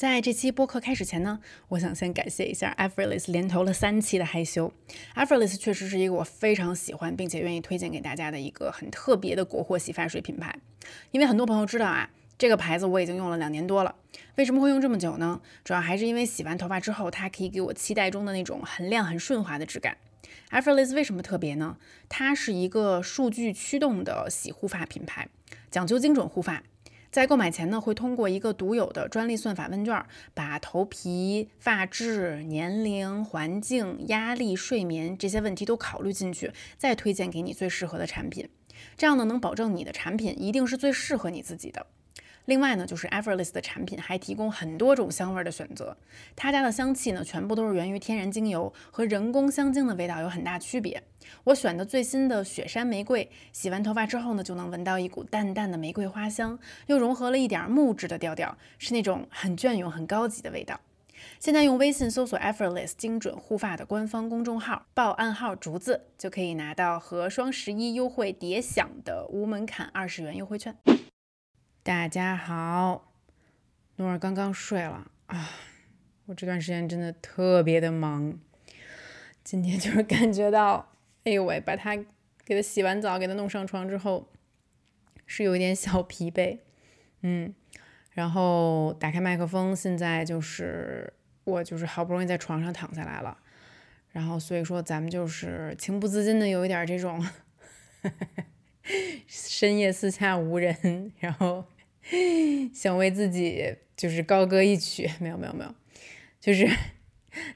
[0.00, 4.72] 在这期播客开始前呢，我想先感谢一下 Effortless 连投了三期的害羞。
[5.14, 10.56] Effortless 确实是一个我非常喜欢并且愿意推荐给大家的一个很特别的国货洗发水品牌。
[11.10, 12.08] 因为很多朋友知道啊，
[12.38, 13.94] 这个牌子我已经用了两年多了。
[14.36, 15.38] 为什么会用这么久呢？
[15.62, 19.98] 主要还是因为洗完头发之后，它可以给我期待中的那种很亮很顺滑的质感。
[20.50, 21.76] Effortless 为什么特别呢？
[22.08, 25.28] 它是一个数据驱动的洗护发品牌，
[25.70, 26.62] 讲究精准护发。
[27.10, 38.48] 在购买前呢，会通过一个独有的专利算法问卷，把头皮、发质、年龄、环境、压力、睡眠这些问题都考虑进去，再推荐给你最适合的产品。
[38.96, 41.86] 这样呢，能保证你的产品一定是最适合你自己的。
[42.46, 45.96] 另外呢，就是 Everless 的产品还提供很多种香味的选择。
[46.34, 51.02] 他家的香气呢，全部都是源于天然精油，和人工香精的味道有很大区别。
[51.44, 60.80] 我选的最新的雪山玫瑰，洗完头发之后呢，就能闻到一股淡淡的玫瑰花香，又融合了一点木质的调调，是那种很隽永、很高级的味道。
[61.38, 70.74] 现在用微信搜索 Everless 精准护发的官方公众号，报暗号竹子，就可以拿到和双十一优惠叠享的无门槛二十元优惠券。
[71.82, 73.10] 大家好，
[73.96, 75.10] 诺尔刚刚睡了。
[75.28, 75.48] 啊，
[76.26, 78.38] 我这段时间真的特别的忙，
[79.42, 80.92] 今天就是感觉到，
[81.24, 81.96] 哎呦喂，把他
[82.44, 84.28] 给他洗完澡，给他弄上床之后，
[85.24, 86.58] 是有一点小疲惫，
[87.22, 87.54] 嗯，
[88.10, 91.10] 然后打开麦克风，现在就是
[91.44, 93.38] 我就是好不容易在床上躺下来了，
[94.10, 97.26] 然后所以说咱们就是情不自禁的有一点这种。
[99.26, 101.64] 深夜四下无人，然后
[102.74, 105.74] 想为自己就是高歌一曲，没有没有没有，
[106.40, 106.68] 就是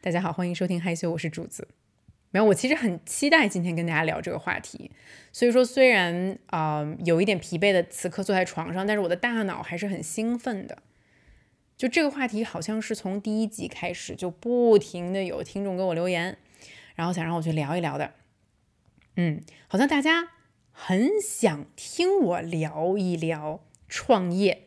[0.00, 1.68] 大家好，欢迎收听害羞，我是主子。
[2.30, 4.90] 没有，我其实很期待今天跟大家聊这个话题。
[5.32, 10.82] 所以说，虽然啊有一点疲惫的此刻坐在床上，但是我的大脑还是很兴奋的。
[11.76, 16.36] 就这个话题，好像是从第一集开始就不停的有听众给我留言，
[16.94, 18.14] 然后想让我去聊一聊的。
[19.16, 20.28] 嗯，好像大家。
[20.76, 24.64] 很想听我聊一聊创业，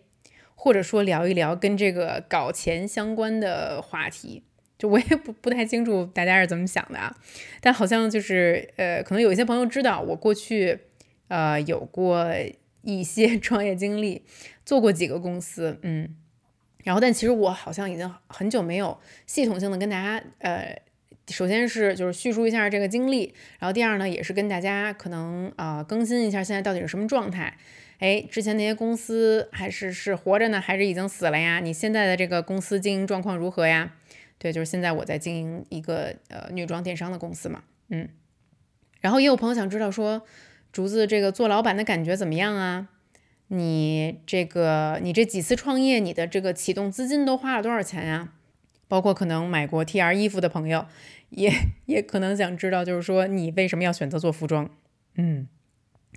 [0.56, 4.44] 或者说聊一聊跟这个搞钱相关的话题。
[4.78, 7.16] 就我也不不太清楚大家是怎么想的啊，
[7.60, 10.80] 但好像就是呃，可能有一些朋友知道我过去
[11.28, 12.26] 呃有过
[12.84, 14.24] 一些创业经历，
[14.66, 16.16] 做过几个公司，嗯，
[16.84, 20.82] 然后但其实我好像已经很久没有系统性的跟大家呃。
[21.30, 27.58] 首先是就是叙述一下这个经历，然后第二呢也是跟大家可能啊更新一下现在到底是什么状态。
[28.00, 31.60] 哎，之前那些公司还是是活着呢，还是已经死了呀？
[31.60, 33.94] 你现在的这个公司经营状况如何呀？
[34.38, 38.08] 对，就是现在我在经营一个呃女装电商的公司嘛，嗯。
[39.02, 40.22] 然后也有朋友想知道说，
[40.72, 42.88] 竹子这个做老板的感觉怎么样啊？
[43.48, 48.34] 你这个你这几次创业，你的这个启动资金都花了多少钱呀？
[48.88, 50.86] 包括可能买过 T R 衣服的朋友。
[51.30, 51.52] 也
[51.86, 54.70] 也可能想知道，就是说你为什么要选择做服装？
[55.16, 55.48] 嗯，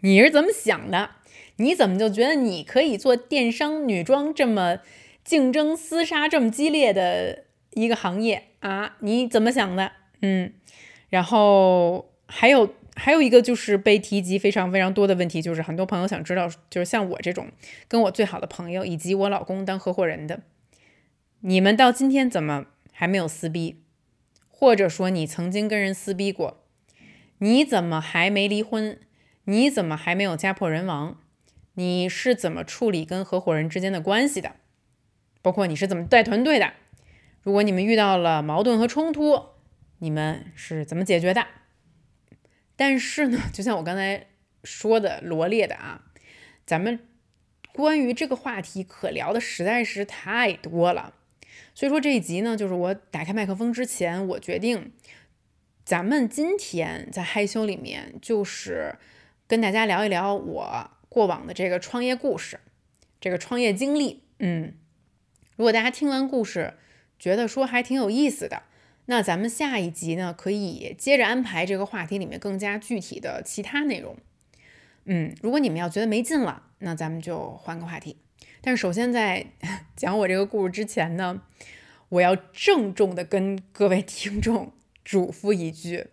[0.02, 1.10] 你是怎么想的？
[1.56, 4.78] 你怎么就觉得你可以做电商女装这么
[5.24, 7.44] 竞争厮杀这么激烈的
[7.74, 8.96] 一个行业啊？
[9.00, 9.92] 你怎么想的？
[10.22, 10.52] 嗯，
[11.08, 17.48] 然后还有还有一个就是被提及非常非常多的问题，就是很多朋友想知道，就是像我这种
[17.88, 20.40] 跟我最好的朋友以及我老公当合伙人的，
[21.40, 23.82] 你们到今天怎么还没有撕逼？
[24.60, 26.62] 或者说你曾经跟人撕逼过，
[27.38, 29.00] 你怎么还没离婚？
[29.44, 31.18] 你怎么还没有家破人亡？
[31.76, 34.56] 你是怎么处理跟合伙人之间的关系的？
[35.40, 36.74] 包括你是怎么带团队的？
[37.40, 39.46] 如果你们遇到了矛盾和冲突，
[40.00, 41.46] 你们是怎么解决的？
[42.76, 44.26] 但是呢，就像我刚才
[44.62, 46.04] 说的罗列的啊，
[46.66, 47.00] 咱们
[47.72, 51.14] 关于这个话题可聊的实在是太多了。
[51.74, 54.92] 所以说这一集呢，就是我打开麦克风之前，我决定，
[55.84, 58.96] 咱们今天在害羞里面，就是
[59.46, 62.60] 跟大家聊一聊我过往的这个创业故事，
[63.20, 64.22] 这个创业经历。
[64.38, 64.74] 嗯，
[65.56, 66.74] 如果大家听完故事
[67.18, 68.62] 觉得说还挺有意思的，
[69.06, 74.16] 那咱们下一集呢，可以接着安排这个话题里面更加具体的其他内容。
[75.04, 78.16] 嗯，如果你们要觉得没劲了，那咱们就换个话题。
[78.62, 79.46] 但是首先在
[79.96, 81.42] 讲我这个故事之前呢，
[82.08, 84.72] 我要郑重的跟各位 听众
[85.04, 86.08] 嘱咐一句，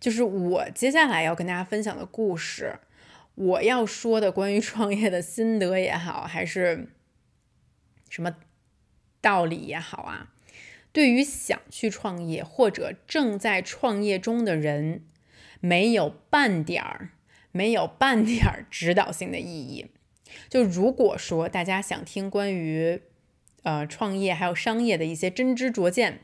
[0.00, 2.78] 就是我接下来要跟大家分享的故事，
[3.34, 6.88] 我要说的关于创业的心得也好，还是
[8.08, 8.36] 什么
[9.20, 10.32] 道理也好啊，
[10.92, 15.04] 对于想去创业或者正在创业中的人，
[15.60, 17.10] 没有半点儿，
[17.52, 19.90] 没有半点儿指导性的意义。
[20.48, 23.00] 就如果说大家想听关于
[23.62, 26.20] 呃创业还有商业的一些真知灼见，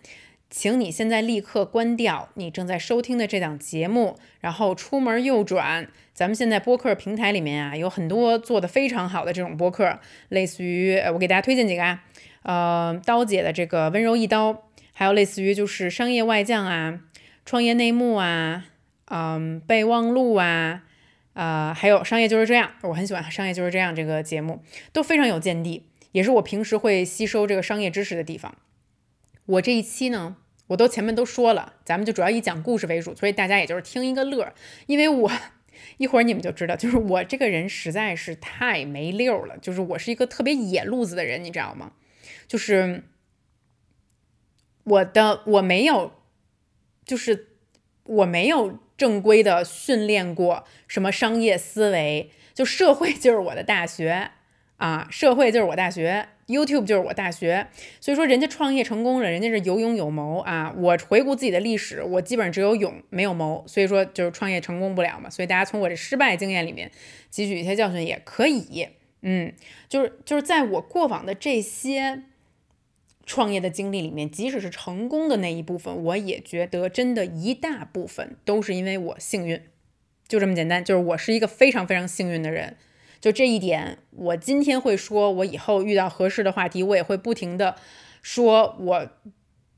[0.50, 5.88] 请你现在立刻关掉你正在收听的这档节目，然后出门右转。
[6.14, 10.00] 咱们现在播客平台里面啊，有很多做的非常好的这种播客，
[10.30, 12.02] 类似于呃，我给大家推荐几个啊，
[12.42, 17.00] 呃，刀姐的这个温柔一刀，还有类似于就是商业外将啊，
[17.44, 18.64] 创业内幕啊，
[19.04, 20.82] 嗯，备忘录啊。
[21.38, 24.60] 啊，还有商业就是这样，我很喜欢商业就是这样这个节目，
[24.92, 28.56] 都非常有见地，也是我平时会吸收这个商业知识的地方。
[29.46, 34.52] 我这一期呢，我都前面都说了，咱们就主要以讲故事为主，所以大家也就是听一个乐。
[34.86, 35.30] 因为我
[35.98, 41.92] 一会儿你们就知道，就是我这个人实在是太没溜了，就是我是一个特别野路子的人，你知道吗？
[42.48, 43.04] 就是
[44.82, 46.14] 我的我没有，
[47.04, 47.50] 就是
[48.02, 48.80] 我没有。
[48.98, 54.32] 正规的训练过什么商业思维，就社会就是我的大学
[54.76, 57.68] 啊，社会就是我大学，YouTube 就是我大学。
[58.00, 60.74] 所以说人家创业成功了，人家是有勇有谋啊。
[60.76, 65.30] 我回顾自己的历史，我基本上只有勇没有谋，所以说就是创业成功不了嘛。
[65.30, 66.90] 所以大家从我这失败经验里面
[67.32, 68.88] 汲取一些教训也可以。
[69.22, 69.52] 嗯，
[69.88, 72.24] 就是就是在我过往的这些。
[73.28, 79.60] 创业的经历里面，即使是成功的那一部分，我也觉得真的一大部分都是因为我幸运，
[80.26, 80.82] 就这么简单。
[80.82, 82.78] 就是我是一个非常非常幸运的人，
[83.20, 87.76] 就这一点，我今天会说，我以后遇到合适的话题，我也会不停的
[88.22, 89.10] 说，我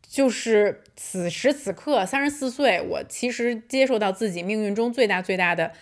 [0.01, 5.73] 就是此时此刻三十四岁，我其实接受到自己命运中最大最大的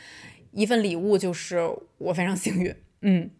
[0.52, 1.60] 一份礼物，就是
[1.98, 2.74] 我非常幸运。
[3.02, 3.30] 嗯，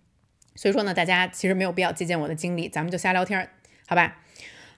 [0.55, 3.49] 所以说呢，大家其实没有必要借鉴我的经历，咱们就瞎聊天。
[3.89, 4.23] 好吧，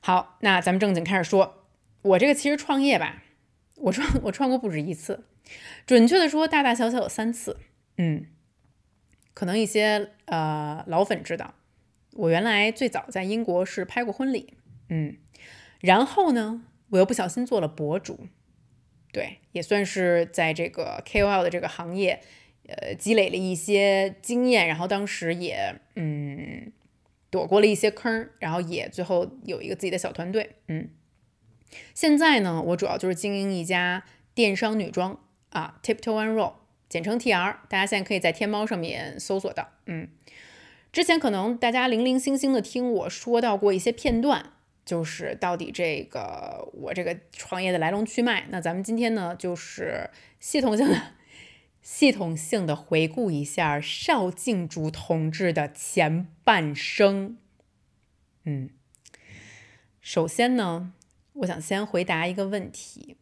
[0.01, 1.67] 好，那咱们正经开始说。
[2.03, 3.25] 我这个其实创业吧，
[3.75, 5.25] 我创 我创过不止一次，
[5.85, 7.59] 准确的说，大大小小有三次。
[7.99, 8.27] 嗯，
[9.35, 11.55] 可能一些呃老粉知道，
[12.13, 14.55] 我原来最早在英国是拍过婚礼。
[14.89, 15.17] 嗯，
[15.81, 18.29] 然后呢，我又不小心做了博主，
[19.13, 22.23] 对，也算是在这个 KOL 的这个行业，
[22.69, 26.73] 呃，积累了一些经验，然后当时也嗯。
[27.31, 30.57] 躲过了一些坑，然后也最后有一个自己的小团队。
[30.67, 30.91] 嗯，
[31.95, 34.05] 现在呢，我主要就是经营一家
[34.35, 36.55] 电商女装啊，Tiptoe One Roll，
[36.89, 39.69] 简称 TR，大家现在可以在天猫上面搜索到。
[39.87, 40.09] 嗯，
[40.93, 44.53] 之前可能大家零零星星的听我说到过一些片段，
[44.85, 48.47] 就是到底这个我这个创业的来龙去脉。
[48.51, 50.11] 那咱们今天呢，就是
[50.41, 51.01] 系统性的。
[51.83, 57.39] 系统性的回顾一下邵静竹同志的前半生。
[58.45, 58.71] 嗯，
[60.01, 60.93] 首先呢，
[61.33, 63.17] 我想先回答一个问题，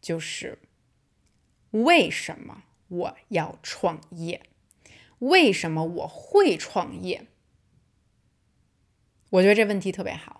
[0.00, 0.58] 就是
[1.70, 4.42] 为什么我要创业？
[5.18, 7.26] 为什么我会创业？
[9.30, 10.39] 我觉得这问题特别好。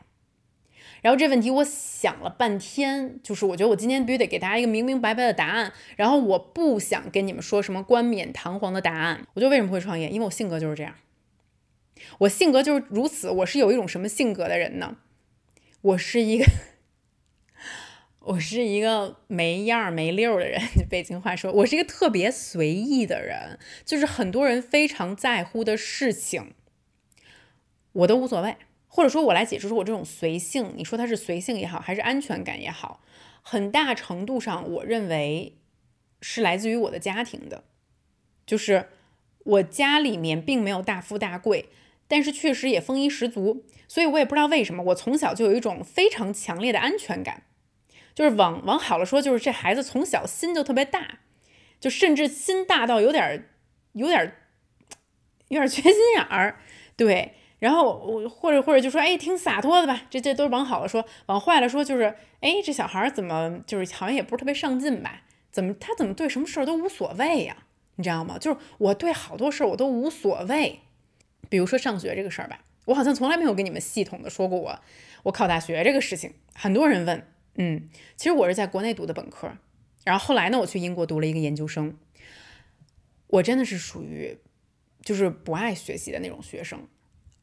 [1.02, 5.72] 然后这问题我想了半天，就是我觉得我今天必须得给大家一个明明白白的答案。
[5.96, 9.26] 然后我不想跟你们说什么冠冕堂皇的答案。
[9.34, 10.08] 我就为什么会创业？
[10.08, 10.94] 因为我性格就是这样，
[12.18, 13.30] 我性格就是如此。
[13.30, 14.96] 我是有一种什么性格的人呢？
[15.82, 16.44] 我是一个，
[18.18, 20.60] 我是一个没样儿没溜儿的人。
[20.90, 26.52] 北京话说，我是一个特别随意的人，就是很多人非常在乎的事情，
[27.92, 28.56] 我都无所谓。
[28.92, 33.00] 或者说，我来解释说，我这种随性，你说它是随性也好，还是安全感也好，
[33.40, 35.56] 很大程度上，我认为
[36.20, 37.62] 是来自于我的家庭的。
[38.44, 38.88] 就是
[39.44, 41.68] 我家里面并没有大富大贵，
[42.08, 47.44] 但是确实也丰衣十足，所以我也不知道为什么，我从小就有一种非常强烈的安全感。
[48.12, 51.20] 就是往往好了说，就是这孩子从小心就特别大，
[51.78, 53.48] 就甚至心大到有点
[53.92, 54.34] 有点
[55.46, 56.58] 有点缺心眼儿，
[56.96, 57.36] 对。
[57.60, 60.02] 然后我或者或者就说，哎，挺洒脱的吧？
[60.10, 65.22] 这这都是往好了说，往坏了说就是，哎，这小孩怎么就是好像也不是特别上进吧？
[65.52, 67.56] 怎么他怎么对什么事儿都无所谓呀？
[67.96, 68.38] 你知道吗？
[68.38, 70.80] 就是我对好多事儿我都无所谓，
[71.48, 74.80] 比如说上学这个事儿吧，我好像从来没有跟你们系统的说过我
[75.24, 76.32] 我考大学这个事情。
[76.54, 77.26] 很多人问，
[77.56, 79.52] 嗯，其实我是在国内读的本科，
[80.04, 81.94] 然后后来呢，我去英国读了一个研究生。
[83.26, 84.38] 我真的是属于
[85.04, 86.88] 就是不爱学习的那种学生。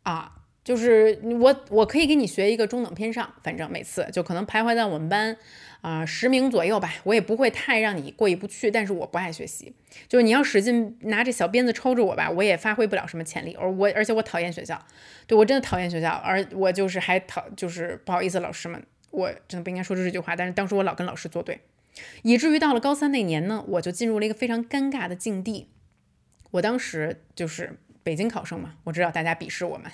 [0.07, 0.31] 啊，
[0.63, 5.35] 就是我，我可以给你学一个中等偏上，反正每次就可能徘徊在我们班
[5.81, 8.71] 啊十名左右吧，我也不会太让你过意不去。
[8.71, 9.73] 但是我不爱学习，
[10.07, 13.53] 就是你要使劲拿着小鞭子抽着我吧，我也发挥不了什么潜力。
[13.59, 14.81] 而我而且我讨厌学校，
[15.27, 20.37] 对我真的讨厌学校，而我就是还讨就是不好意思，老师们，我真的不应该说出这句话。
[20.37, 21.59] 但是当时我老跟老师作对，
[22.21, 25.67] 以至于到了高三那年呢，我就进入了一个非常尴尬的境地。
[26.51, 27.77] 我当时就是。
[28.07, 29.91] 北京考生嘛，我知道大家鄙视我们，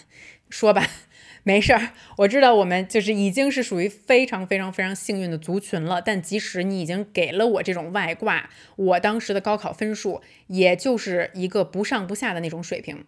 [0.48, 0.86] 说吧，
[1.41, 6.00] 没事儿，我知道我们就是已经是属于非常非常非常幸运的族群了。
[6.00, 13.03] 但即使你已经给了我这种外挂，我当时的高考分数也就是一个不上不下的那种水平。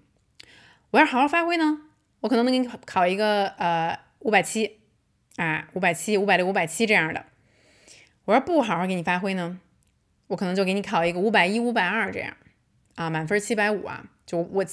[0.90, 1.82] 我要好好发挥呢，
[2.22, 4.80] 我可能能给你考一个呃五百七
[5.36, 7.28] 啊，五百七、五百六、五百七这样的。
[8.26, 9.60] 我要不好好给你发挥呢，
[10.26, 12.36] 我可能就给你考一个五百一、五百二这样
[12.96, 14.66] 啊，满分七百五啊，就我。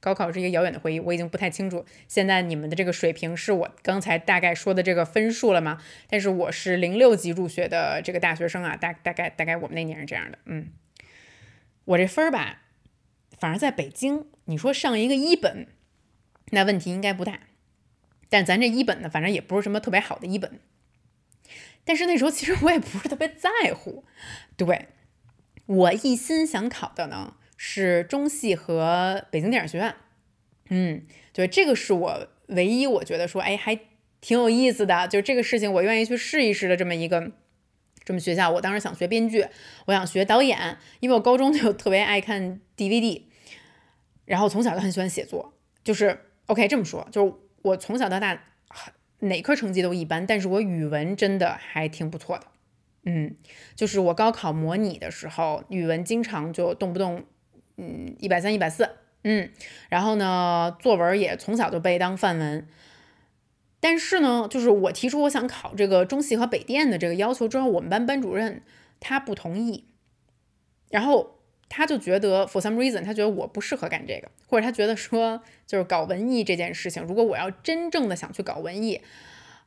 [0.00, 5.82] 高考是一个遥远的回忆，我已经不太清楚现在你们的这个水平是我刚才大概说的这个分数了吗？
[6.08, 10.68] 但是我是零六级入学的这个大学生啊，大大概大概我们那年是这样的，嗯，
[11.84, 12.62] 我这分儿吧，
[13.36, 15.66] 反而在北京，你说上一个一本，
[16.52, 17.40] 那问题应该不大，
[18.28, 20.60] 但咱这一本呢，反正也不是什么特别好的一本，
[21.84, 24.04] 但是那时候其实我也不是特别在乎，
[24.56, 24.86] 对
[25.66, 27.34] 我一心想考的呢。
[27.60, 29.92] 是中戏和北京电影学院，
[30.70, 33.74] 嗯，对，这个是我唯一我觉得说，哎，还
[34.20, 37.32] 挺有意思的，就这个事情我愿意去试一试的这么一个
[38.04, 38.48] 这么学校。
[38.48, 39.44] 我当时想学编剧，
[39.86, 43.22] 我想学导演，因为我高中就特别爱看 DVD，
[44.24, 45.52] 然后从小就很喜欢写作。
[45.82, 48.40] 就是 OK 这么说，就是我从小到大
[49.18, 52.46] 哪科成绩都一般，但是我语文真的还挺不错的。
[53.02, 53.34] 嗯，
[53.74, 57.24] 就是我高考模拟的时候，语文经常就动不动。
[57.78, 58.90] 嗯，一百三、一百四，
[59.22, 59.50] 嗯，
[59.88, 62.66] 然后呢，作文也从小就背当范文。
[63.80, 68.60] 但是呢，就是我提出我想考这个中戏和北电的这个要求之后，我们班班主任
[68.98, 69.84] 他不同意，
[70.90, 79.00] 然后他就觉得 for some reason，他觉得我不适合干这个，或者他觉得说，就是搞文艺这件事情，如果我要真正的想去搞文艺，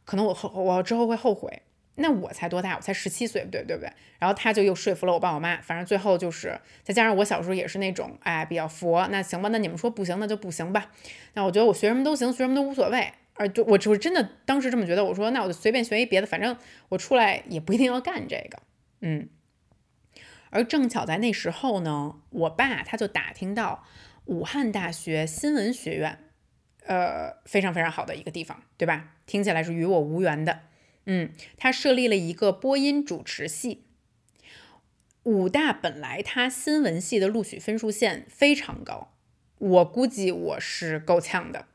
[0.03, 1.61] 可能我后我之后会后悔。
[1.95, 2.75] 那我才多大？
[2.75, 3.91] 我才十七岁，对对不对？
[4.19, 10.91] 然后他就又说服了我爸我妈，反正最后就是再加上我小时候也是那种哎比较佛，那行吧，那你们说不行，那就不行吧。
[11.33, 13.11] 那我觉得我学什么都行，学什么都无所谓。
[13.35, 16.55] 而就我就真的当时这么觉得，我说那我就随便学一别的，反正
[16.89, 18.59] 我出来也不一定要干这个。
[18.99, 19.29] 嗯。
[20.49, 23.85] 而正巧在那时候呢，我爸他就打听到
[24.25, 26.19] 武汉大学新闻学院，
[26.85, 29.11] 呃，非常非常好的一个地方，对吧？
[29.25, 30.59] 听起来是与我无缘的。
[31.05, 33.83] 嗯，他设立了一个播音主持系。
[35.23, 39.13] 武大本来他新闻系的录取分数线非常高，
[39.59, 41.67] 我估计我是够呛的。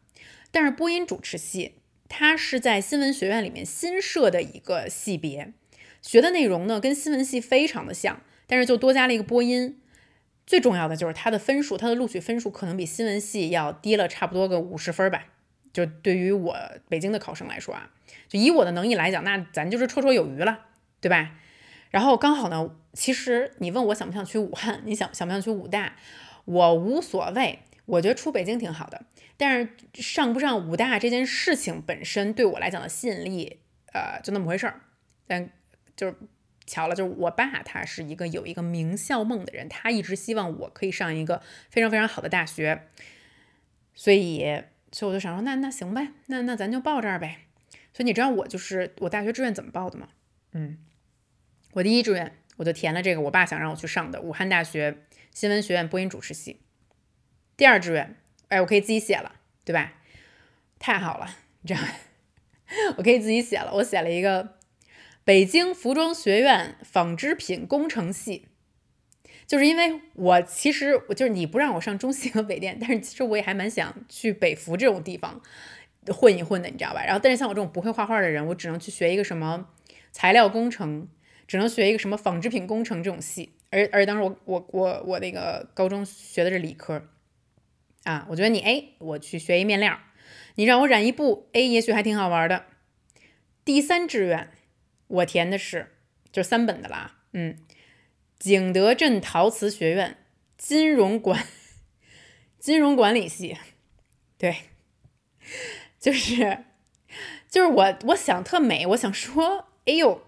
[0.50, 1.75] 但是播音主持系，
[2.09, 5.52] 它是在新闻学院里面新设的一个系别，
[6.00, 9.80] 学的内容呢跟新闻系非常的像，但是就多加了一个播音。
[10.47, 15.26] 最重要的就是它的分数，它的录取分数可能比新闻系要低了差不多个五十分吧。
[15.76, 16.56] 就对于我
[16.88, 17.90] 北京的考生来说啊。
[18.28, 20.68] 就以我的能力来讲，那咱就是绰绰有余了，
[21.02, 21.33] 对吧？
[21.90, 25.95] 然后刚好呢，其实你问我想不想去武汉，你想想不想去武大，
[26.47, 29.04] 我无所谓，我觉得出北京挺好的。
[29.37, 33.61] 但是上不上武大这件事情本身对我来讲的吸引力，
[33.92, 34.80] 呃，就那么回事儿。
[35.26, 35.50] 但
[35.95, 36.14] 就是
[36.64, 42.88] 巧了，就是我爸他是一个有一个名校梦的人，他一直希望我可以上一个非常非常好的大学，
[43.95, 44.62] 所以
[44.93, 47.40] 所以我就想说，那那行呗，那那咱就报这儿呗。
[47.93, 50.09] 所以你知道我就是我大学志愿怎么报的吗？
[50.52, 50.78] 嗯，
[51.73, 56.61] 我第一志愿我就填了这个我爸想让我去上的武汉大学新闻学院播音主持系。
[57.57, 58.16] 第二志愿，
[58.49, 59.95] 哎，我可以自己写了，对吧？
[60.78, 61.81] 太好了，你知道，
[62.99, 64.57] 我可以自己写了，我写了一个
[65.25, 68.49] 北京服装学院纺织品工程系，
[69.47, 75.41] 就是因为我其实我就是你不让我上中戏和北电，但是其实我也还蛮想去北服这种地方。
[76.09, 77.05] 混一混的，你知道吧？
[77.05, 79.67] 然后，但是像我这种不会画画的人，我只能去学一个什么
[80.12, 81.09] 材料工程，
[81.49, 83.55] 只能学一个什么纺织品工程这种系。
[83.71, 87.09] 而而当时我我我我那个高中学的是理科
[88.05, 89.99] 啊，我觉得你哎，我去学一面料，
[90.55, 92.67] 你让我染一布，哎，也许还挺好玩的。
[93.65, 94.49] 第三志愿
[95.09, 95.88] 我填的是
[96.31, 97.57] 就是三本的啦，嗯，
[98.38, 100.16] 景德镇陶瓷学院
[100.57, 101.47] 金融管
[102.59, 103.57] 金融管理系，
[104.38, 104.57] 对。
[105.99, 106.64] 就是，
[107.49, 110.23] 就是我，我想特美，我想说，哎呦，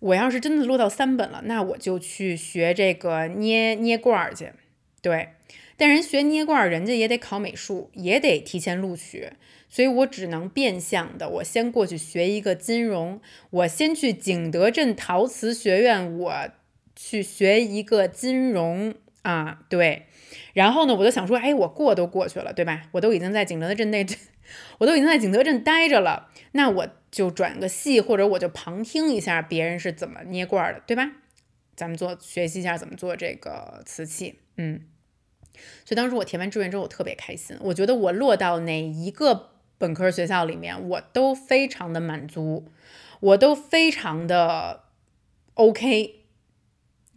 [0.00, 4.52] 我要是真的落到三本了，那我就去学这个捏捏罐儿去。
[5.02, 5.30] 对，
[5.76, 9.30] 但人学捏罐儿，人家也得考美术，也得提前录取，
[9.68, 16.48] 所以我只能变相的，我先过去学一个金融，我先去景德镇陶瓷学院，我
[17.02, 20.06] 去学一个金融啊，对，
[20.52, 22.82] 然后呢，我就想说，哎，我过都过去了，对吧？
[22.92, 24.06] 我都已经在景德镇那。
[24.78, 31.12] 我都已经在景德镇待着了，那我就转个系，或者我就旁听一下别人是怎么捏罐的，对吧？
[31.76, 34.82] 咱们做学习一下怎么做这个瓷器，嗯。
[35.84, 42.66] 所以当时我填完志愿之后，我特别开心，我觉得我落到哪一个本科学校里面，我都非常的满足，
[43.20, 44.84] 我都非常的
[45.54, 46.19] OK，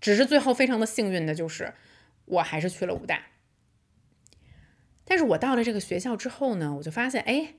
[0.03, 1.73] 只是最后非常的幸运的就是，
[2.25, 3.27] 我还是去了武大。
[5.05, 7.53] 但是我到了这个学校之后呢，我就发现，哎。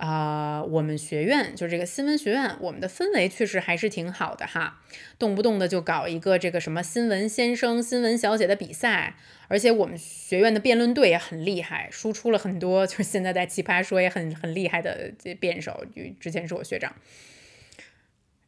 [0.00, 4.80] 啊，我们学院就是这个新闻学院，我们的氛围确实还是挺好的哈，
[5.18, 9.16] 动不动的就搞一个这个什么新闻先生、新闻小姐的比赛，
[9.48, 16.94] 而且我们学院的辩论队也很厉害，输出了很多就是现在在奇葩说也很很厉害的辩手，就之前是我学长。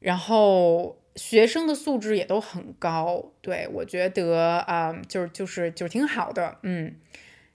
[0.01, 6.97] 然后学生的素质也都很高，对我觉得啊，就是就是就是挺好的，嗯，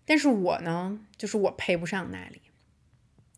[0.05, 2.41] 但是我呢，就是我配不上那里。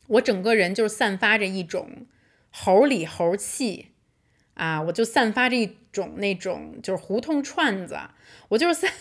[0.08, 2.08] 我整个人就是散发着一种
[2.50, 3.92] 猴里猴气
[4.56, 4.82] 啊！
[4.82, 7.98] 我就散发着一种那种就是胡同串子，
[8.50, 8.92] 我就是散，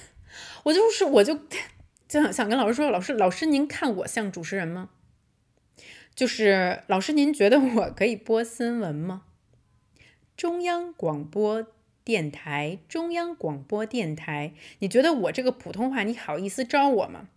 [0.65, 1.35] 我就是我就
[2.07, 4.91] 就想想跟老师说，老师老师您看我像主持人吗？
[6.15, 9.23] 就是老师您觉得我可以播新闻吗？
[10.39, 11.67] 中央广播
[12.05, 17.29] 电台，中央广播电台，你觉得我这个普通话你好意思招我吗？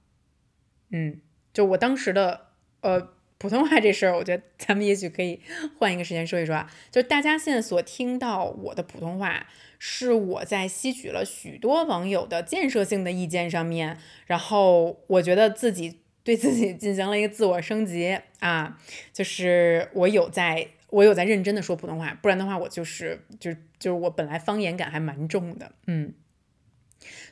[0.91, 1.19] 嗯，
[1.51, 2.47] 就我当时的
[2.79, 3.09] 呃。
[3.41, 5.41] 普通话这事儿，我觉得咱们也许可以
[5.79, 6.71] 换一个时间说一说啊。
[6.91, 9.47] 就大家现在所听到我的普通话，
[9.79, 18.79] 是我在吸取了许多网友的建设性的意见上面，然后我觉得自己对自己进行了一个自我升级啊。
[19.11, 26.13] 就是我有在，我有在认真的说普通话，不然的话，我就是就就是我本来方言感还蛮重的，嗯。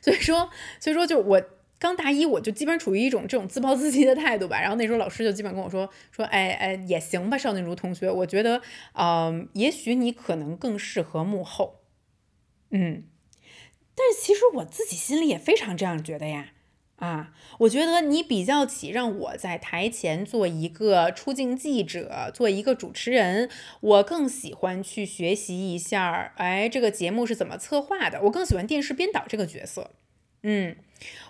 [0.02, 0.50] 所以说，
[0.80, 1.42] 所以说就我。
[1.80, 8.60] 刚大一我就基本处于一种这种自暴自弃的态度吧，然后那时候老师就基本跟我说说，哎哎也行吧，邵静茹同学，我觉得，
[8.92, 11.80] 嗯，也许你可能更适合幕后，
[12.68, 13.04] 嗯，
[13.94, 16.50] 但是其实我自己心里也非常这样觉得呀，
[17.00, 29.90] 啊，我觉得你比较起让我在台前做一个出镜记者，做一个主持人，我更喜欢去学习一下，哎，这个节目是怎么策划的，我更喜欢电视编导这个角色，
[30.44, 30.76] 嗯。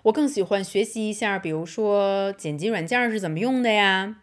[0.02, 4.16] 我更喜欢学习一下，比如说剪辑软件是怎么用的呀，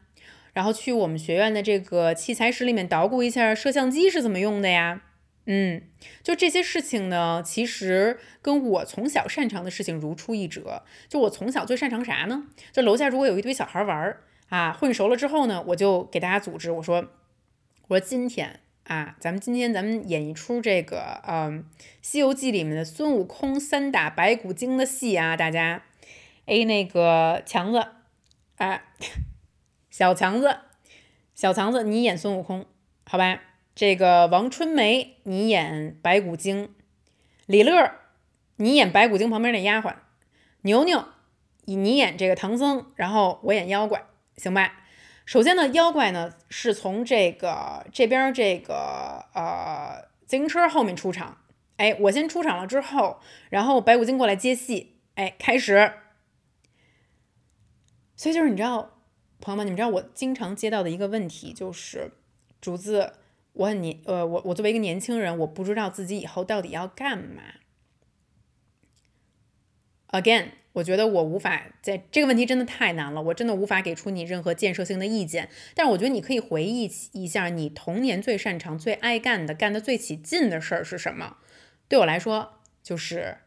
[0.51, 5.03] 然后去我们学院的这个器材室里面捣鼓一下摄像机是怎么用的呀。
[5.47, 5.81] 嗯，
[6.21, 10.83] 就这些事情呢，其实跟我从小擅长的事情如出一辙。
[11.09, 12.47] 就我从小最擅长啥呢？
[12.71, 17.07] 就楼下如果有一堆小孩玩儿啊，混熟了之后呢，我就给大家组织，我说，
[17.87, 18.59] 我说今天。
[18.83, 21.59] 啊，咱们今天咱们演一出这个，嗯，
[22.01, 25.83] 《西游记》里面的孙悟空三打白骨精的戏啊，大家
[26.45, 27.85] ，A 那个强子，
[28.55, 28.83] 啊，
[29.91, 30.59] 小强子，
[31.35, 32.65] 小强子，你演孙悟空，
[33.05, 33.41] 好吧？
[33.77, 36.73] 这个王春梅，你演白骨精，
[37.45, 37.91] 李乐，
[38.55, 39.93] 你演白骨精旁边那丫鬟，
[40.61, 41.05] 牛牛，
[41.65, 44.03] 你演这个唐僧，然后我演妖怪，
[44.35, 44.79] 行吧？
[45.27, 51.37] 首先呢，妖怪呢是从这个这边这个呃自行车后面出场，
[51.75, 53.19] 哎，我先出场了之后，
[53.51, 55.93] 然后白骨精过来接戏，哎，开始。
[58.15, 58.97] 所以就是你知道，
[59.39, 62.13] 朋友们，你们知道我经常接到的一个问题就是，
[62.59, 63.13] 竹子，
[63.57, 67.41] 我很年呃，我我作为一个年轻人，我不知道自己以后到底要干嘛。
[70.09, 70.49] Again。
[70.77, 75.49] 我觉得我无法在这个问题真的太难了，我真的无法给出你任何建设性的意见。
[75.73, 81.37] 但是我觉得你可以回忆一下你童年最擅长、最爱干的、干的最起劲的事儿是什么？
[81.87, 83.39] 对我来说，就是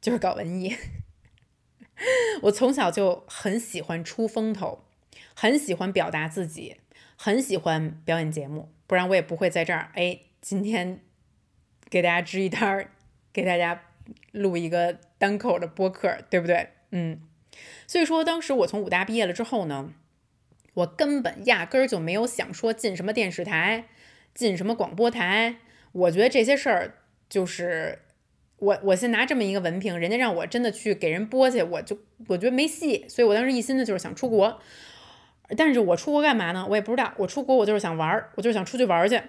[0.00, 0.76] 就是搞文艺。
[2.42, 4.84] 我从小就很喜欢出风头，
[5.40, 6.78] 很喜欢表达自己，
[7.14, 9.92] 很喜欢表演节目，不然我也不会在这儿。
[9.94, 10.98] 哎，今天
[11.88, 12.90] 给大家支一单儿，
[13.32, 13.82] 给大家。
[14.32, 16.70] 录一个单口的播客，对不对？
[16.92, 17.20] 嗯，
[17.86, 19.92] 所以说当时我从武大毕业了之后呢，
[20.72, 23.84] 我根本压根儿就没有想说进什么电视台，
[24.32, 25.56] 进什么广播台。
[25.92, 26.94] 我觉得这些事儿
[27.28, 27.98] 就是
[28.56, 31.98] 我，我先拿这么一个文凭，人家让我真的去给人播去，我就
[32.28, 33.04] 我觉得没戏。
[33.10, 34.58] 所以我当时一心的就是想出国，
[35.56, 36.66] 但是我出国干嘛呢？
[36.68, 37.12] 我也不知道。
[37.16, 39.20] 我出国我就是想玩儿，我就是想出去玩儿去。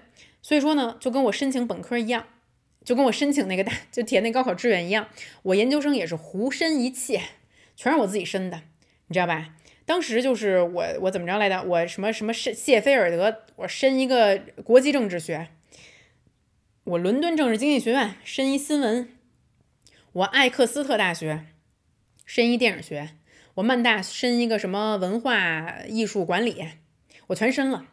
[0.41, 2.25] 所以说呢，就跟我申请本科一样。
[2.85, 5.09] 就跟我申请那个大就填那高考志愿一样，
[5.43, 7.21] 我研究生也是胡申一切，
[7.75, 8.61] 全是我自己申的，
[9.07, 9.49] 你知道吧？
[9.85, 11.61] 当时就是我我怎么着来的？
[11.61, 15.49] 我什么什么申谢菲尔德，我申一个国际政治学，
[16.85, 19.09] 我伦敦政治经济学院申一新闻，
[20.13, 21.45] 我艾克斯特大学
[22.25, 23.09] 申一电影学，
[23.59, 26.65] 我曼大申一个什么文化艺术管理，
[27.27, 27.85] 我全申了。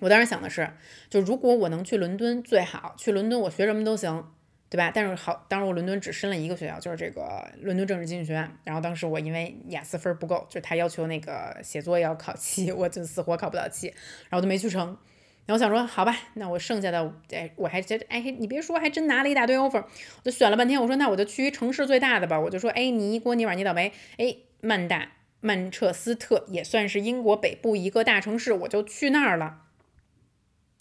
[0.00, 0.70] 我当时想的是，
[1.10, 4.26] 就如果我能去伦敦最好，去伦敦我学什么都行，
[4.70, 4.90] 对吧？
[4.94, 8.50] 但是好，当时我伦敦只申了一个学校，就是这个伦敦政治经济学院。
[8.64, 13.88] 然后当时我因为雅思分不够，就是他要求那个写作要考七， 我就死活考不到七，
[14.30, 14.96] 然后就没去成。
[15.44, 19.84] 然后我想说，好吧，那我剩下的，哎，我还真，哎，你别说，还真拿了一大堆 offer。
[19.84, 22.40] 我就选了半天，我说那我就去城市最大的吧。
[22.40, 25.12] 我就说，哎，尼郭尼瓦，你倒霉，哎，曼大。
[25.40, 29.66] 曼彻斯特也算是英国北部一个大城市，我就去那儿了。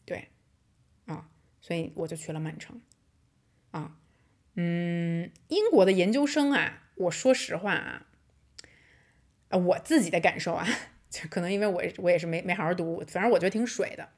[0.05, 0.29] 对，
[1.05, 1.29] 啊，
[1.61, 2.81] 所以我就去了曼城。
[3.69, 3.97] 啊，
[4.55, 8.07] 嗯，英国的研究生啊，我说实话啊，
[9.49, 10.65] 啊，我自己的感受啊，
[11.11, 14.09] 就可能因为我我也是没没好好读，反正我觉得挺水的。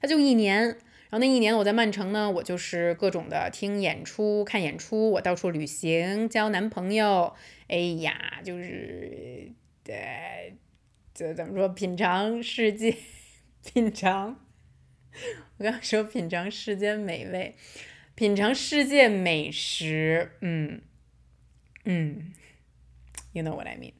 [0.00, 0.78] 他就一年，
[1.10, 7.34] 然后那一年我在曼城呢，我就是各种的听演出、看演出，我到处旅行、交男朋友。
[7.68, 9.52] 哎呀，就是。
[9.82, 10.56] 对，
[11.12, 11.68] 这怎么说？
[11.68, 12.94] 品尝世界，
[13.64, 14.38] 品尝。
[15.58, 17.56] 我刚说品尝世间美味，
[18.14, 20.30] 品尝世界美食。
[20.42, 20.82] 嗯
[21.84, 22.32] 嗯
[23.32, 23.94] ，You know what I mean？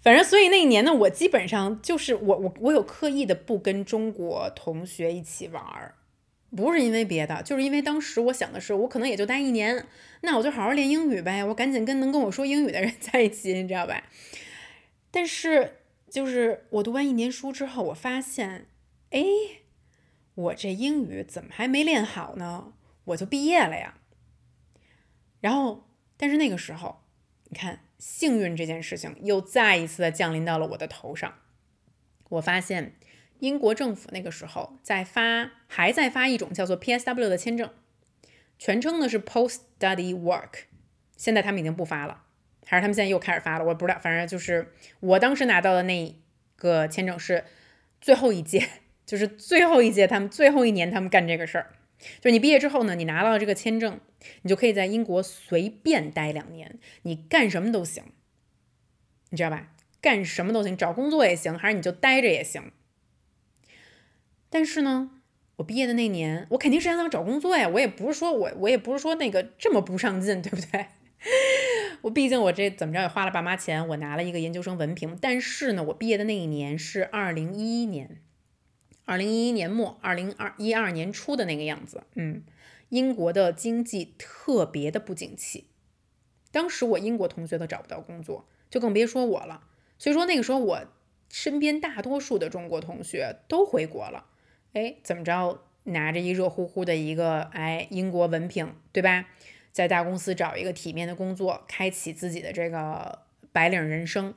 [0.00, 5.96] 反正所以那一年呢，我基本上就是我我我有刻意的不跟中国同学一起玩儿，
[6.56, 9.86] 不是因为别的，就是因为当时我想的是，我可能也就待一年，
[10.20, 14.04] 那我就好好练英语呗，我赶紧跟能跟我说英语的人 在一起，你知道吧？
[15.10, 15.78] 但是，
[16.10, 18.66] 就是我读完一年书之后，我发现，
[19.10, 19.24] 哎，
[20.34, 22.74] 我这英语怎么还没练好呢？
[23.06, 23.98] 我就毕业了呀。
[25.40, 27.02] 然后，但是那个时候，
[27.50, 31.34] 你看，幸运这件事情又再一次的降临到了我的头上。
[32.30, 32.96] 我发现，
[33.44, 37.68] 英国政府那个时候在发，还在发一种叫做 PSW 的签证，
[38.58, 40.64] 全称呢是 Post Study Work，
[41.16, 42.22] 现在他们已经不发了。
[42.66, 43.98] 还是他们现在又开始发了，我不知道。
[43.98, 46.16] 反正就是我当时拿到的那
[46.56, 47.44] 个签证是
[48.00, 48.66] 最后一届，
[49.04, 51.74] 就是最后一届，他们最后一年他们干这个事儿。
[52.20, 54.00] 就是你毕业之后呢，你拿到这个签证，
[54.40, 58.04] 你就可以在英国随便待两年，你干什么都行，
[59.28, 59.68] 你知道吧？
[60.00, 62.72] 干什么都行，找工作也行，还是你就待着也行。
[64.54, 65.10] 但是呢，
[65.56, 70.86] 我毕业的那年，我肯定是想找工作呀，我也不是说我，我也不是说那个这么不上进，对不对？
[72.02, 75.18] 我毕竟我这怎么着也花了爸妈钱，我拿了一个研究生文凭。
[75.20, 78.22] 但是呢，我毕业的那一年是二零一一年，
[79.04, 82.04] 二零一一年末，二零二一二年初的那个样子。
[82.14, 82.44] 嗯，
[82.90, 85.66] 英国的经济特别的不景气，
[86.52, 89.64] 当时我英国同学都找不到工作，就更别说我了。
[89.98, 90.84] 所以说那个时候，我
[91.28, 94.26] 身边大多数的中国同学都回国了。
[94.74, 99.26] 哎，怎么着，拿着一热乎乎的一个哎英国文凭，对吧？
[99.72, 104.34] 在大公司找一个体面的工作，开启自己的这个白领人生。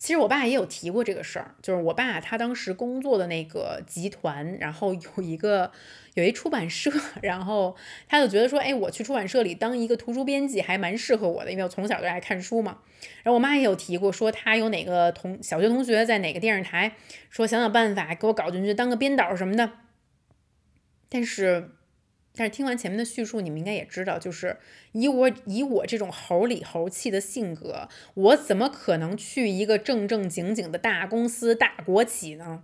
[0.00, 5.70] 其实我爸也有提过这个事儿，就是我爸他当时工作的那个集团，然后有一个
[6.14, 7.76] 有一出版社，然后
[8.08, 12.78] 他就觉得说，哎，我去出版社里当一个图书编辑还蛮适合我的，因为我从小就爱看书嘛。
[13.22, 16.96] 然后我妈也有提过，说他有哪个同小学同学在哪个电视台，
[17.28, 19.70] 说想想办法给我搞进去当个编导什么的。
[21.10, 21.72] 但是。
[22.40, 24.56] 但是听完前面的叙述，你们应该也知道，就是
[24.92, 32.62] 以我以我这种猴里猴气的性格，我怎么可能去一个正正经经的大公司、大国企呢？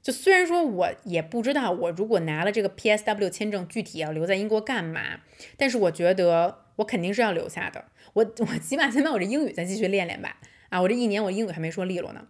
[0.00, 5.20] 就虽然说我也不知道，我如果拿了这个 PSW 签证，具体要留在英国干嘛，
[5.58, 7.84] 但是我觉得我肯定是要留下的。
[8.14, 10.38] 我我起码先把我这英语再继续练练吧。
[10.70, 12.28] 啊，我这一年我英语还没说利落呢，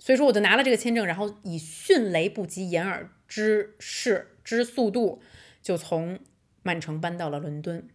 [0.00, 5.22] 所以说我就拿了这个签证，然后以迅雷不及掩耳之势之速度。
[5.62, 6.18] 就从
[6.62, 7.88] 曼城搬到了伦敦，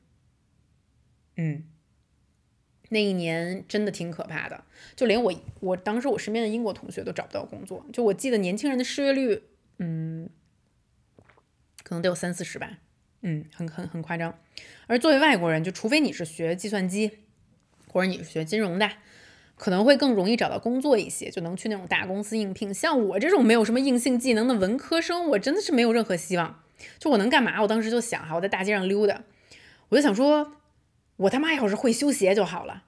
[1.35, 1.65] 嗯，
[2.89, 4.63] 那一年真的挺可怕的，
[4.95, 9.43] 就连我我当时我身边的英国同学都找不到工作，就我记得年轻人的失业率，
[9.79, 10.29] 嗯，
[11.83, 12.79] 可能得有三四十吧，
[13.21, 14.39] 嗯，很很很夸张。
[14.87, 17.19] 而作为外国人，就除非你是学计算机，
[17.91, 18.89] 或者你是学金融的，
[19.55, 22.73] 可能会更容易找到工作一些，就能去那种大公司应聘。
[22.73, 26.63] 像我这种没有什么硬性技能的文科生，我真的是没有任何希望。
[26.99, 27.61] 就我能干嘛？
[27.61, 29.21] 我当时就想哈，我在大街上溜达，
[29.89, 30.53] 我就想说，
[31.15, 32.83] 我他妈要是会修鞋就好了，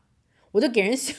[0.52, 1.14] 我就给人修。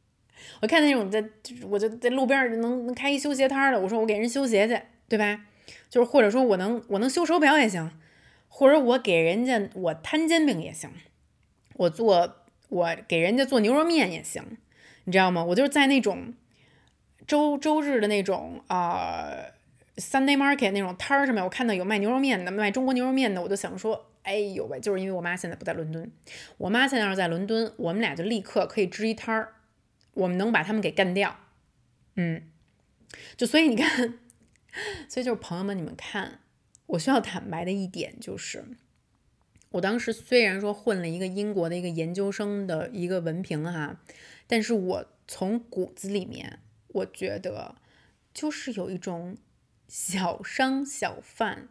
[0.60, 1.24] 我看那种在，
[1.68, 4.78] 我就在路边能能开一修鞋摊的，我说我给人修鞋去，
[5.08, 5.46] 对吧？
[5.88, 7.90] 就是或者说我能我能修手表也行，
[8.48, 10.90] 或者我给人家我摊煎饼也行，
[11.74, 14.58] 我做我给人家做牛肉面也行，
[15.04, 15.42] 你知道吗？
[15.44, 16.34] 我就是在那种
[17.26, 19.30] 周周日的那种啊。
[20.00, 26.10] Sunday Market 那种摊儿上面，我看到有卖牛肉面的，卖中国牛肉面的，我就想说，哎呦喂，就是因为我妈现在不在伦敦，
[26.58, 29.54] 我妈现在要是在伦敦，我们俩就立刻可以支一摊儿，
[30.14, 31.36] 我们能把他们给干掉，
[32.16, 32.42] 嗯，
[33.36, 34.18] 就所以你看，
[35.08, 36.40] 所以就是朋友们，你们看，
[36.86, 38.64] 我需要坦白的一点就是，
[39.70, 44.00] 我当时虽然说混了一个英国的一个研究生的一个文凭哈，
[44.46, 46.58] 但是我从骨子里面，
[46.88, 47.76] 我觉得
[48.34, 49.36] 就是有一种
[49.90, 51.68] 小商小贩，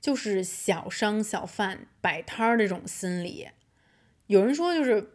[0.00, 3.48] 就是小商小贩摆摊儿这种心理。
[4.26, 5.12] 有人说，就是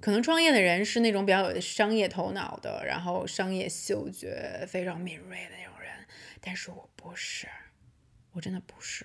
[0.00, 5.90] 可能创业的人是那种比较有商业头脑的，然后商业嗅觉非常敏锐的那种人，
[6.40, 7.46] 但是我不是，
[8.32, 9.04] 我真的不是，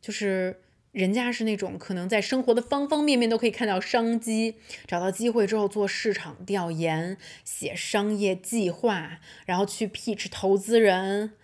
[0.00, 0.60] 就是。
[0.92, 4.54] 人家是那种可能在生活的方方面面都可以看到商机，
[4.86, 11.34] 找到机会之后做市场调研、写商业计划，然后去 pitch 投资人。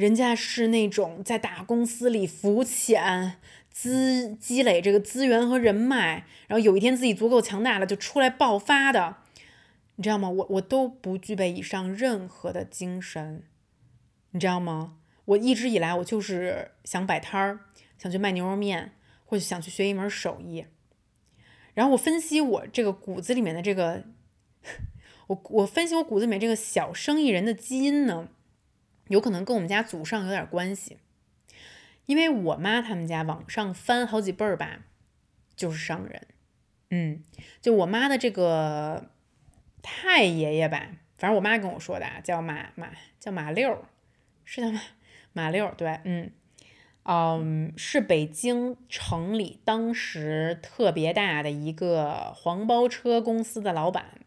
[0.00, 3.36] 人家是那种在大公司里浮潜、
[3.70, 9.16] 资积累这个资源和人脉，然后有一天自己足够强大了就出来爆发的。
[9.96, 10.30] 你知道吗？
[10.30, 13.42] 我我都不具备以上任何的精神，
[14.30, 14.96] 你知道吗？
[15.26, 17.60] 我一直以来我就是想摆摊儿。
[17.98, 18.92] 想去卖牛肉面，
[19.26, 20.64] 或者想去学一门手艺，
[21.74, 24.04] 然后我分析我这个骨子里面的这个，
[25.28, 28.30] 我我分析我骨子里面这个小生意人的基因呢，
[29.10, 30.98] 有可能跟我们家祖上有点关系，
[32.06, 34.84] 因为我妈他们家往上翻好几辈儿吧，
[35.56, 36.28] 就是商人，
[36.90, 37.22] 嗯，
[37.60, 39.10] 就我妈的这个
[39.82, 43.84] 太爷爷吧，反正我妈跟我说的啊，叫马马叫马六，
[44.44, 44.80] 是叫马
[45.32, 46.30] 马六，对，嗯。
[47.02, 54.20] 嗯，是北京城里当时特别大的一个黄包车公司的老板，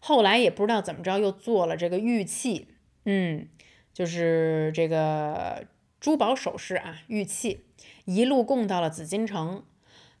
[0.00, 2.66] 后来也不知道怎么着又做了这个玉器，
[3.04, 3.48] 嗯，
[3.92, 5.64] 就是这个
[6.00, 7.64] 珠宝首饰啊，玉器
[8.04, 9.62] 一路供到了紫禁城。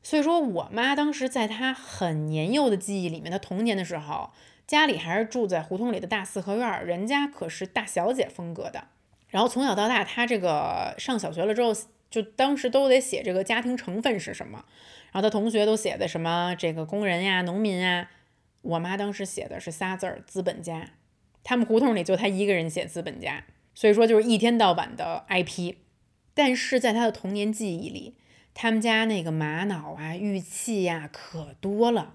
[0.02, 4.30] 所以说我妈当时在她很年幼的记忆里面，她童年的时候，
[4.66, 8.88] 家里还是住在胡同里的大四合院，人家可是大小姐风格的。
[9.28, 11.72] 然后从小到大，她这个上小学了之后，
[12.10, 14.64] 就当时都得写这个家庭成分是什么。
[15.12, 18.10] 然后她同学都写的什么这个工人呀、农民呀，
[18.62, 20.90] 我妈当时写的是仨字儿资本家。
[21.44, 25.78] 他们胡同里就她一个人写资本家，所以说就是一天到晚的挨批。
[26.34, 28.16] 但是在他的童年记忆里，
[28.54, 32.14] 他们家那个玛瑙啊、玉器呀可多了。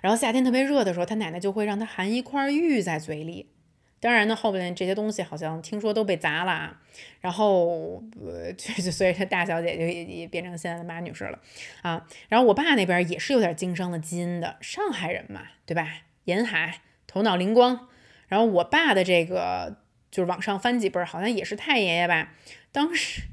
[0.00, 3.50] 然后夏天特别热的时候，他奶奶就会让他含一块玉在嘴里。
[3.98, 6.80] 当然呢，后边这些东西好像听说都被砸了啊，
[7.20, 11.40] 然后呃， 就所以他大小姐就也也变成现在的马女士了
[11.82, 12.06] 啊。
[12.28, 16.02] 然后我爸那边也是有点经商的基因的，上海人嘛，对吧？
[16.26, 17.88] 沿海，头脑灵光。
[18.28, 19.78] 然后我爸的这个
[20.16, 22.32] 就是往上翻几辈儿，好像也是太爷爷吧。
[22.72, 23.24] 当时，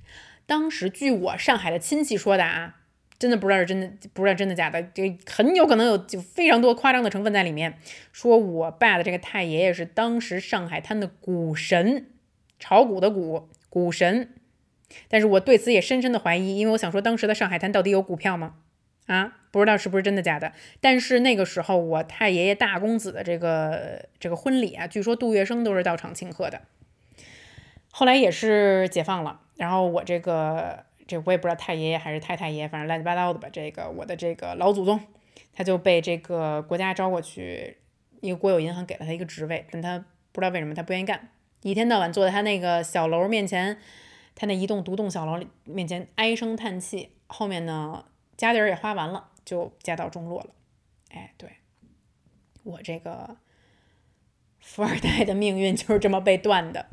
[0.45, 2.79] 当时据我上海的亲戚说的啊。
[3.19, 7.77] 真的不知道是真的，不知道真的假的，就很有可能有就非常多夸张的成分在里面。
[8.11, 12.07] 说我爸的这个太爷爷是当时上海滩的股神，
[12.59, 14.33] 炒股的股股神。
[15.07, 18.55] 但是我对此也深深的怀疑，因为我想说当时的上海滩到底有股票吗？
[19.07, 20.53] 啊，不知道是不是真的假的。
[20.81, 26.61] 但是那个时候我太爷爷大公子的这个这个婚礼啊，据说杜月笙都是到场庆贺的。
[27.91, 30.85] 后来也是解放了，然后我这个。
[31.05, 33.49] 这我也不知道太爷爷还是太太爷，反正乱七八糟的吧。
[33.51, 34.97] 这个我的这个老祖宗，
[35.51, 37.75] 他就被这个国家招过去，
[38.21, 39.99] 一个国有银行给了他一个职位，但他
[40.31, 41.27] 不知道为什么他不愿意干，
[41.61, 43.77] 一天到晚坐在他那个小楼面前，
[44.33, 47.09] 他那一栋独栋小楼里面前唉声叹气。
[47.27, 48.05] 后面呢，
[48.43, 50.49] 家底儿也花完了，就家道中落了。
[51.11, 51.49] 哎，对
[52.63, 53.37] 我这个
[54.59, 56.87] 富二代的命运就是这么被断的。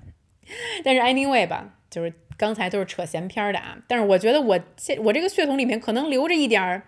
[0.85, 2.13] 但是 anyway 吧，就是。
[2.41, 6.85] 刚才都是扯闲篇的啊，但是我觉得我现我这个血统里面可能留着一点儿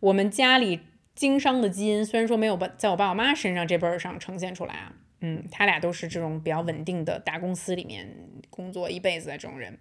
[0.00, 0.80] 我们家里
[1.14, 8.14] 经商的基因，虽然说没有把在我爸我妈身上这辈儿上呈现出来啊，嗯，他俩都是这种比较稳定的大公司里面
[8.50, 9.78] 工作一辈子的这种人，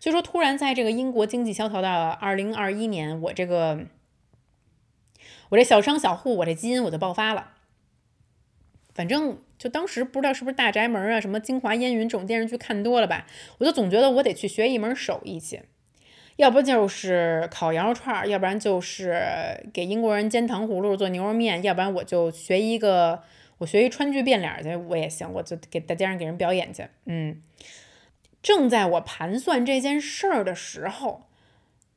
[0.00, 3.86] 所以说突然在这个英国经济萧条的二零二一年，我这个
[5.50, 7.52] 我这小商小户，我这基因我就爆发了，
[8.94, 9.38] 反正。
[9.58, 13.26] 就当时不知道是不是大宅门啊，什么京华烟云这种电视剧看多了吧，
[13.58, 15.60] 我就总觉得我得去学一门手艺去，
[16.36, 19.20] 要不就是烤羊肉串，要不然就是
[19.74, 23.20] 给英国人煎糖葫芦、做牛肉面，要不然我就学一个，
[23.58, 26.86] 我学一川剧变脸去，我也行，我就给大街上给人表演去。
[27.06, 27.42] 嗯，
[28.42, 31.28] 正在我盘算这件事儿的时候，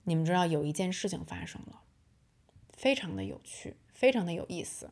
[0.04, 1.82] 你们知道有一件事情发生了，
[2.76, 4.90] 非常的有趣，非常的有意思。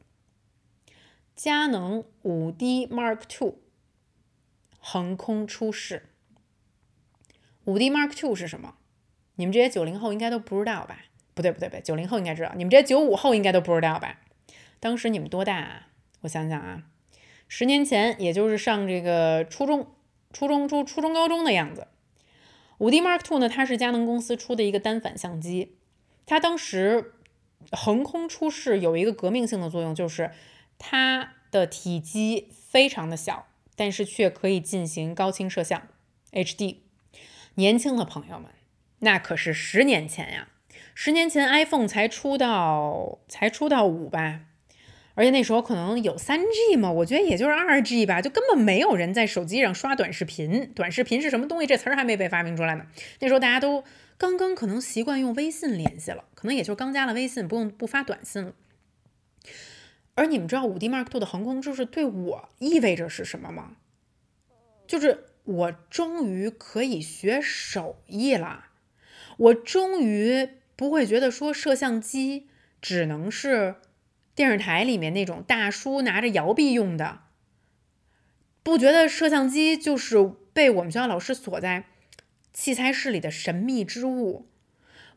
[1.35, 3.59] 佳能五 D Mark Two
[4.77, 6.09] 横空出世。
[7.65, 8.75] 五 D Mark Two 是什么？
[9.35, 11.05] 你们这些九零后应该都不知道吧？
[11.33, 12.51] 不对不对不对，九零后应该知道。
[12.55, 14.19] 你们这些九五后应该都不知道吧？
[14.79, 15.87] 当时你们多大啊？
[16.21, 16.83] 我想想啊，
[17.47, 19.87] 十年前，也就是上这个初中、
[20.31, 21.87] 初中、初初中、高中的样子。
[22.77, 25.75] 五 D Mark Two 呢，它是佳能公司出的一个单反相机。
[26.25, 27.13] 它当时
[27.71, 30.31] 横空出世有一个革命性的作用，就是
[30.77, 35.87] 它的体积非常的小，但是却可以进行高清摄像
[36.31, 36.77] HD。
[37.55, 38.51] 年轻的朋友们，
[38.99, 40.47] 那可是十年前呀，
[40.93, 44.41] 十年前 iPhone 才出到才出到五吧。
[45.19, 50.71] 而且那时候可能有三 G 嘛，我觉得也就是二 G 吧，就根本没有人在手机上刷短视频。
[50.73, 51.67] 短视频是什么东西？
[51.67, 52.85] 这词儿还没被发明出来呢。
[53.19, 53.83] 那时候大家都
[54.17, 58.53] 刚刚可能习惯用微信联系了，可能也就刚加了微信，不用不发短信了。
[60.15, 63.75] 而你们知道五 D Mark Two 的横空出世对我意味着是什么吗？
[64.87, 68.67] 就是我终于可以学手艺了，
[69.35, 72.47] 我终于不会觉得说摄像机
[72.81, 73.75] 只能是。
[74.39, 77.23] 电视台里面那种大叔拿着摇臂用的，
[78.63, 81.83] 不觉得摄像机就是被我们学校老师锁在
[82.53, 84.47] 器材室里的神秘之物？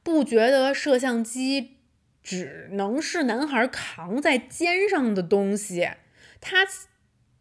[0.02, 1.76] 不觉得摄像机
[2.20, 5.88] 只能是男孩扛在肩上的东西？
[6.40, 6.66] 它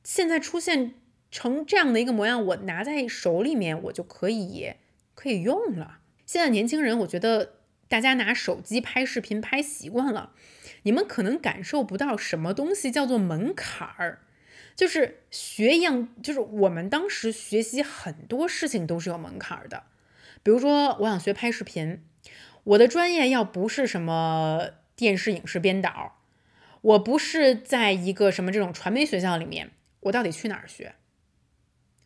[0.03, 0.93] 现在出现
[1.31, 4.73] 成这样的一个模样，我拿在手里面，我就可以
[5.15, 5.97] 可以用了。
[6.27, 7.53] 现在年轻人，我觉得
[7.87, 10.33] 大家拿手机拍视频拍习惯了。
[10.83, 14.19] 你们可能感受不到什么东西叫做门槛儿，
[14.75, 19.83] 就是学一样，就是我们当时学习很多事情都是有门槛儿的。
[20.41, 22.01] 比如说，我想学拍视频，
[22.63, 26.17] 我的专业要不是什么电视影视编导，
[26.81, 30.95] 我不是在一个什么这种传媒学校里面，我到底去哪儿学？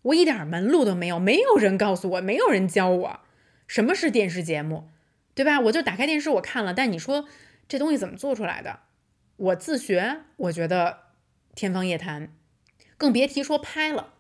[0.02, 3.20] 我一点门路都没有，没有人告诉我，没有人教我
[3.68, 4.90] 什么是电视节目，
[5.34, 5.62] 对吧？
[5.62, 7.30] 我就打开电视我看了，但你说。
[7.68, 8.80] 这东西怎么做出来的？
[9.38, 11.00] 我自学，我觉得
[11.54, 12.30] 天方夜谭，
[12.98, 14.14] 更别提说拍了。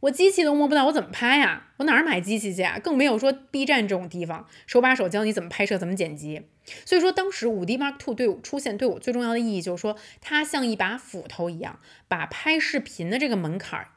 [0.00, 1.72] 我机器都摸不到，我怎么拍呀？
[1.76, 2.78] 我哪儿买机器去啊？
[2.78, 6.46] 更没有说 B 站这种地方手把手教你怎么拍摄、怎么剪辑。
[6.86, 13.88] 所以说，当时五 D Mark Two 对我出现对我最重要的意义就是说，它像一把斧头一样，把拍视频的这个门槛儿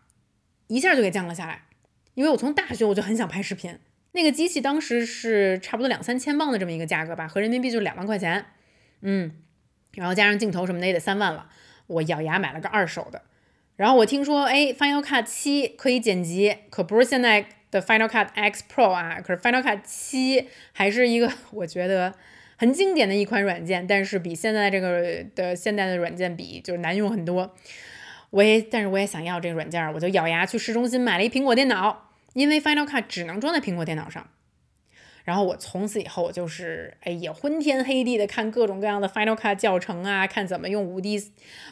[0.67, 1.67] 一下就给降了下来。
[2.15, 3.79] 因为我从大学我就很想拍视频，
[4.11, 8.45] 那个机器当时是差不多两三千磅的这么一个价格吧，合人民币就是两万块钱。
[9.03, 9.31] 嗯，
[9.93, 11.47] 然后加上镜头什么的也得三万了，
[11.87, 13.21] 我咬牙买了个二手的。
[13.75, 22.13] 然后我听说，哎，Final Cut 七可以剪辑，可不是现在的 Final Cut X Pro 啊，可是 Final Cut 七还是一个 我觉得
[22.55, 27.55] 很经典的一款软件，但是比现在这个的现代的软件比就是难用很多。
[28.29, 34.27] 我也，但是我也想要这个软件，我就咬牙去市中心买了一苹果电脑，因为 Final Cut 只能装在苹果电脑上。
[35.23, 41.17] 然后我从此以后就是哎也昏天黑地的看各种各样的 Final Cut 教程啊，看怎么用五 D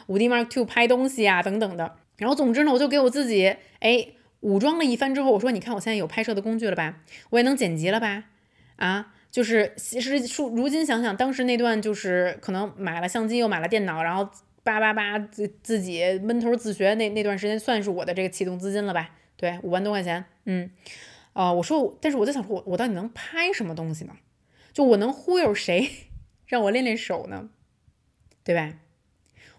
[0.06, 1.96] 五 D Mark Two 拍东西啊等等的。
[2.16, 4.06] 然后总之呢，我就给我自己哎
[4.40, 8.24] 武装了一番之后，我说你看我现在有拍摄的工具了吧，我也能剪辑了吧？
[8.76, 14.28] 啊，就是其实如今想想，当时那段就是可能买了相机又买了电脑，然后
[14.62, 19.10] 叭叭叭自自己闷头自学那那段时间，算是我的这个启动资金了吧？
[19.36, 20.70] 对，五万多块钱，嗯。
[21.32, 24.16] 啊，我说，但是我在想，说我我到底能拍什么东西呢？
[24.72, 25.90] 就我能忽悠谁，
[26.46, 27.50] 让我练练手呢？
[28.44, 28.78] 对吧？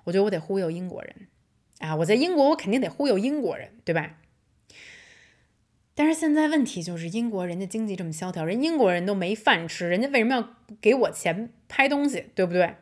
[0.05, 1.27] 我觉得我得忽悠英国人
[1.79, 1.95] 啊！
[1.95, 4.17] 我在英国，我肯定得忽悠英国人，对吧？
[5.95, 12.75] 但是现在问题就是，英国人家经济这么萧条，人英国人都没饭吃，人家为什么要给我钱拍东西，对不对？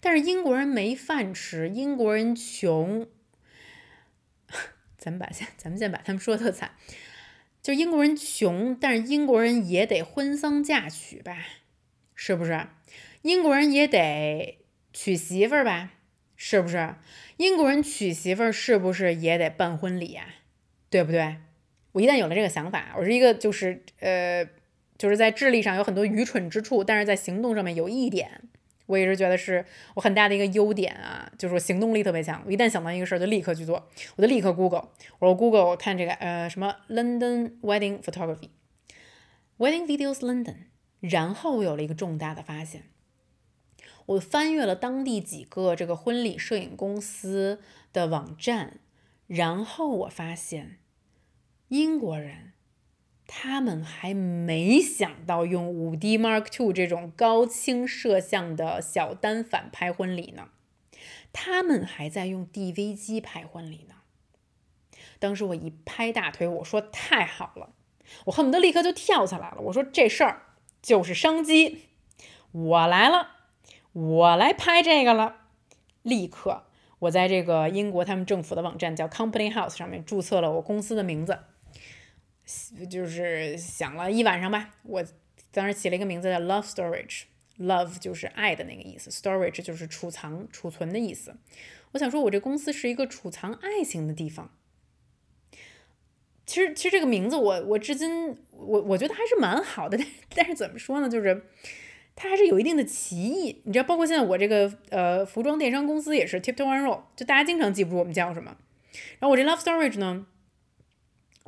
[0.00, 3.06] 但是英国人没饭吃，英国人穷，
[4.98, 6.72] 咱们把先，咱们先把他们说特惨。
[7.66, 11.36] 就英国人穷，但是英国人也得婚丧嫁娶吧，
[12.14, 12.64] 是不是？
[13.22, 15.90] 英国人也得娶媳妇儿吧，
[16.36, 16.94] 是不是？
[17.38, 20.26] 英国人娶媳妇儿是不是也得办婚礼啊？
[20.90, 21.38] 对不对？
[21.90, 24.48] 我一旦有了这个想法，我是一个就是呃，
[24.96, 28.42] 就是在智力上有很多愚蠢之处，但是在行动上面有一点。
[28.86, 32.42] 我一直觉得是我很大的一个优点啊，就是我行动力特别强。
[32.46, 40.56] 我一旦想到一个事儿，就立刻去做，我就立刻 Google，我说 Google 我看这个呃什么 London wedding photography，wedding videos London，
[41.00, 42.84] 然后我有了一个重大的发现，
[44.06, 47.60] 我翻阅了当地几个这个婚礼摄影公司
[47.92, 48.80] 的网站，
[49.26, 50.78] 然后我发现
[51.68, 52.52] 英国人。
[53.26, 60.48] 他们还没想到用五 D Mark Two 这种高清摄像的小单反拍婚礼呢，
[61.32, 63.96] 他们还在用 DV 机拍婚礼呢。
[65.18, 67.70] 当时我一拍大腿，我说太好了，
[68.26, 69.56] 我恨不得立刻就跳起来了。
[69.62, 70.42] 我说这事儿
[70.80, 71.82] 就是商机，
[72.52, 73.30] 我来了，
[73.92, 75.36] 我来拍这个了。
[76.02, 76.64] 立刻，
[77.00, 81.40] 我在这个英国他们政府的网站叫 Company House 上面注册了我公司的名字。
[82.88, 85.04] 就是想了一晚上吧，我
[85.50, 91.36] 当时起了一个名字叫 Love Storage，love 就是爱的那个意思，storage 就是储藏、储存的意思。
[91.92, 94.50] 我想说，我这公司是一个储藏爱情的地方。
[96.44, 101.46] 其实，其实这个名字我我至今我我觉得还是蛮好的，但但是怎么说呢，就是
[102.14, 103.62] 它还是有一定的歧义。
[103.64, 108.56] 你知道，包括现在我这个呃服装电商公司也是 Tiptoe One Roll，就大家经常记不住我们叫什么。
[109.18, 110.26] 然后我这 Love Storage 呢，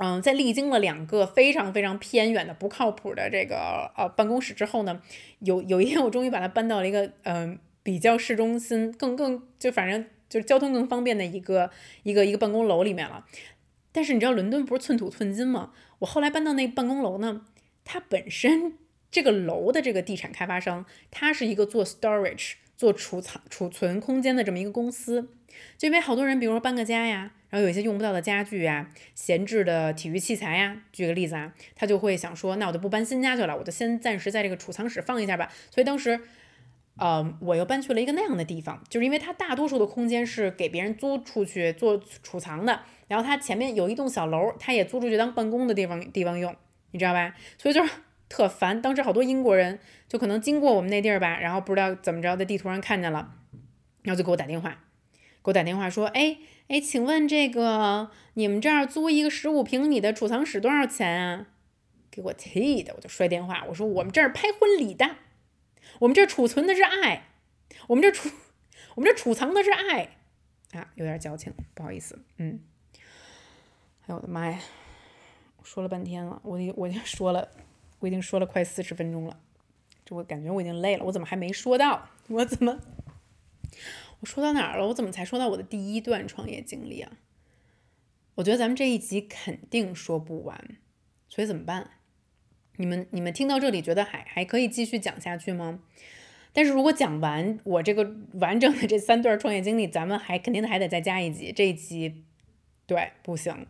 [0.00, 5.02] 嗯，在历经了两个非常非常偏远的不靠谱的这个呃办公室之后呢，
[5.40, 11.70] 有有一天我终于把它搬到了一个嗯比较市中心，更更就反正就是交通更方便的一个
[12.04, 13.26] 一个一个办公楼里面了。
[13.90, 15.72] 但是你知道伦敦不是寸土寸金吗？
[15.98, 17.46] 我后来搬到那办公楼呢，
[17.84, 18.74] 它本身
[19.10, 25.28] 这个楼的这个地产开发商，它是一个做 storage 做储藏储存空间的这么一个公司。
[25.76, 35.52] 就因为好多人，比如说搬个家呀，然后有一些用不到的家具呀、闲置的体育器材呀，举个例子啊，他就会想说，那我就不搬新家去了，我就先暂时在这个储藏室放一下吧。
[35.70, 36.18] 所以当时。
[37.00, 46.52] 呃，我又搬去了一个那样的地方，就是因为它大多数的空间是给别人租出去做储藏的，然后它前面有一栋小楼，它也租出去当办公的地方地方用，
[46.90, 47.36] 你知道吧？
[47.56, 47.92] 所以就是
[48.28, 48.80] 特烦。
[48.80, 53.34] 当时好多英国人就可能经过我们那地儿吧，然后不知道怎么着在地图上看见了，
[54.02, 54.70] 然后就给我打电话，
[55.42, 61.46] 给我打电话说，哎哎，请问这个你们这儿租一个十五平米的储藏室多少钱啊？
[62.10, 65.16] 给我气的，我就摔电话，我说我们这儿拍婚礼的。
[66.00, 67.28] 我们这儿储存的是爱，
[67.86, 68.28] 我们这储，
[68.96, 70.16] 我们这储藏的是爱
[70.72, 72.60] 啊，有点矫情，不好意思，嗯。
[74.02, 74.58] 哎呦我的妈呀，
[75.62, 77.48] 说了半天了，我我已经说了，
[78.00, 79.40] 我已经说了快四十分钟了，
[80.04, 82.10] 这我感觉我已经累了，我怎么还没说到？
[82.28, 82.80] 我怎么？
[84.20, 84.86] 我说到哪儿了？
[84.88, 87.12] 我怎么才说到我的第一段创业经历啊？
[88.36, 90.76] 我觉得咱们这一集肯定说不完，
[91.28, 91.90] 所以怎么办？
[92.76, 95.80] 你们你们听到这里觉得还还可以继续讲下去吗？
[96.52, 101.52] 但是如果讲完我这个完整的这三段创业经历，咱们还肯定还得再加一集。
[101.52, 102.24] 这一集
[102.86, 103.66] 对不行，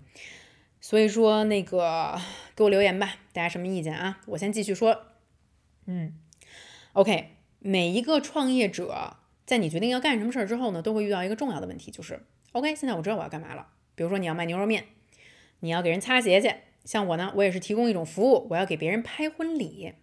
[0.81, 2.19] 所以说那个
[2.55, 4.21] 给我留言吧，大家什么意见啊？
[4.27, 5.07] 我先继续说。
[5.87, 6.15] 嗯
[6.93, 9.17] ，OK，每一个创业者
[9.47, 12.21] 在你决定要干什么事儿之后呢，都会遇到一个重要的问题，就是
[12.53, 13.69] OK，现在我知道我要干嘛了。
[13.95, 14.85] 比如说你要卖牛肉面，
[15.61, 16.55] 你要给人擦鞋去。
[16.85, 19.95] 像我呢，我也是提供一种服务，我要给别人拍婚礼。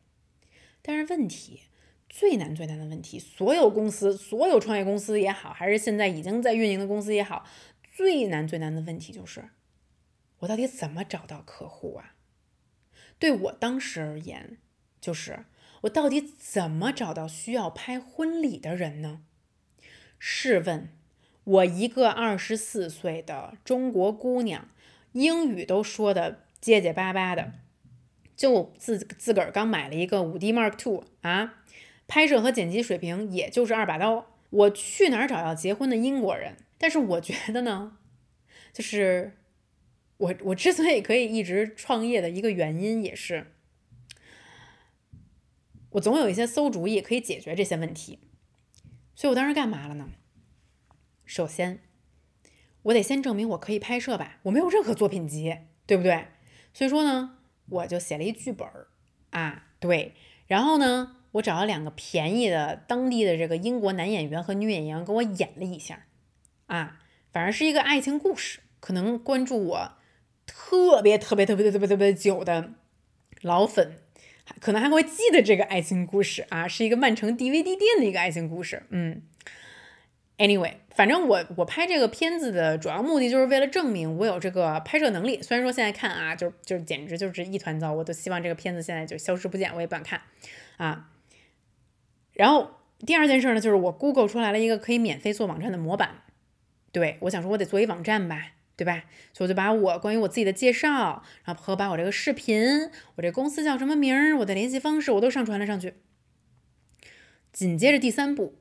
[0.82, 1.62] 但是问题
[2.10, 7.44] 最难最难的问题，所有公司、所有创业公司也好，还是现在已经在运营的公司也好，
[7.92, 9.46] 最难最难的问题就是，
[10.40, 12.16] 我到底怎么找到客户啊？
[13.20, 14.58] 对我当时而言，
[15.00, 15.46] 就是
[15.82, 19.22] 我到底怎么找到需要拍婚礼的人呢？
[20.18, 20.90] 试问，
[21.44, 24.70] 我一个二十四岁的中国姑娘，
[25.14, 26.42] 英语都说的。
[26.62, 27.52] 结结巴巴的，
[28.36, 31.62] 就自自个儿刚买了一个五 D Mark Two 啊，
[32.08, 34.26] 拍摄和剪辑水平也就是二把刀。
[34.50, 36.58] 我去哪儿找要结婚的英国人？
[36.80, 38.00] 但是我觉得呢，
[38.74, 39.38] 就是
[40.18, 43.53] 我我之所以可以一直创业的一个原因，也是
[45.91, 48.20] 我总有一些馊主意可以解决这些问题。
[49.13, 50.09] 所以我当时干嘛了呢？
[51.26, 51.80] 首先，
[52.84, 56.28] 我得先证明我可以拍摄吧，我没有任何作品集，对不对？
[56.74, 57.38] 所以说呢，
[57.70, 58.88] 我就写了一剧本儿
[59.32, 60.13] 啊，对，
[60.47, 66.05] 然后呢，我找了两个便宜的当地的这个英国男演员和女演员给我演了一下，
[66.68, 67.01] 啊，
[67.32, 69.93] 反正是一个爱情故事，可能关注我
[70.46, 72.72] 特别特别特别特别特别久的
[73.41, 73.98] 老粉，
[74.60, 79.22] 可能还会记得这个爱情故事啊，是一个曼城 DVD 店的一个爱情故事，嗯
[80.38, 80.74] ，anyway。
[80.96, 85.41] 反正我我拍这个片子的主要目的就是为了证明我有这个拍摄能力。
[85.41, 90.22] 虽然说现在看啊，就就简直就是一团糟，我都希望这个片子现在就消失不见，我也不敢看
[90.78, 91.10] 啊。
[92.32, 92.72] 然后
[93.06, 96.22] 第二件事呢，就是我 Google 出来了一个可以免费做网站的模板。
[96.93, 99.04] 对我想说，我得做一网站吧，对吧？
[99.34, 105.96] 所以我就把我关于我自己的介绍，然后和把我这个视频，我这公司叫什么名儿，我的联系方式，我都上传了上去。
[107.52, 108.60] 紧接着第三步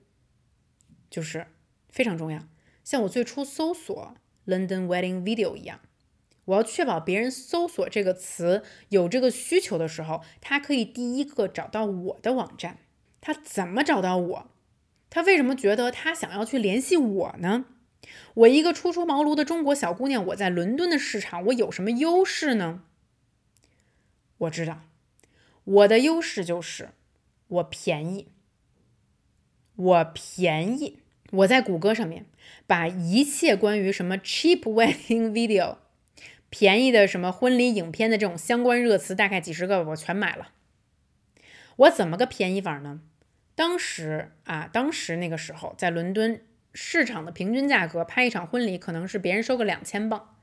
[1.11, 1.47] 就是。
[1.91, 2.49] 非常重要，
[2.83, 5.79] 像我最初搜索 London wedding video 一样，
[6.47, 12.79] 我要确保别人搜索这个词有这个需求的时候，他可以第一个找到我的网站。
[13.21, 14.51] 他怎么找到我？
[15.09, 17.67] 他为什么觉得他想要去联系我呢？
[18.35, 22.83] 我一个初出茅庐的中国小姑娘，我在伦敦的市场，我有什么优势呢？
[24.39, 24.83] 我知道，
[25.65, 26.91] 我的优势就是
[27.47, 28.29] 我便宜，
[29.77, 31.01] 我便宜。
[31.31, 32.27] 我在谷歌上面
[32.67, 35.79] 把一切关于什么 cheap wedding video
[36.49, 40.53] 便宜的什么婚礼影片的这种相关热词，大概几十个，我全买了。
[41.77, 43.01] 我怎么个便宜法呢？
[43.57, 46.41] 当时啊，当时那个时候在伦敦
[46.75, 50.37] 市场的平均价格拍一场婚礼可能是别人收个两千镑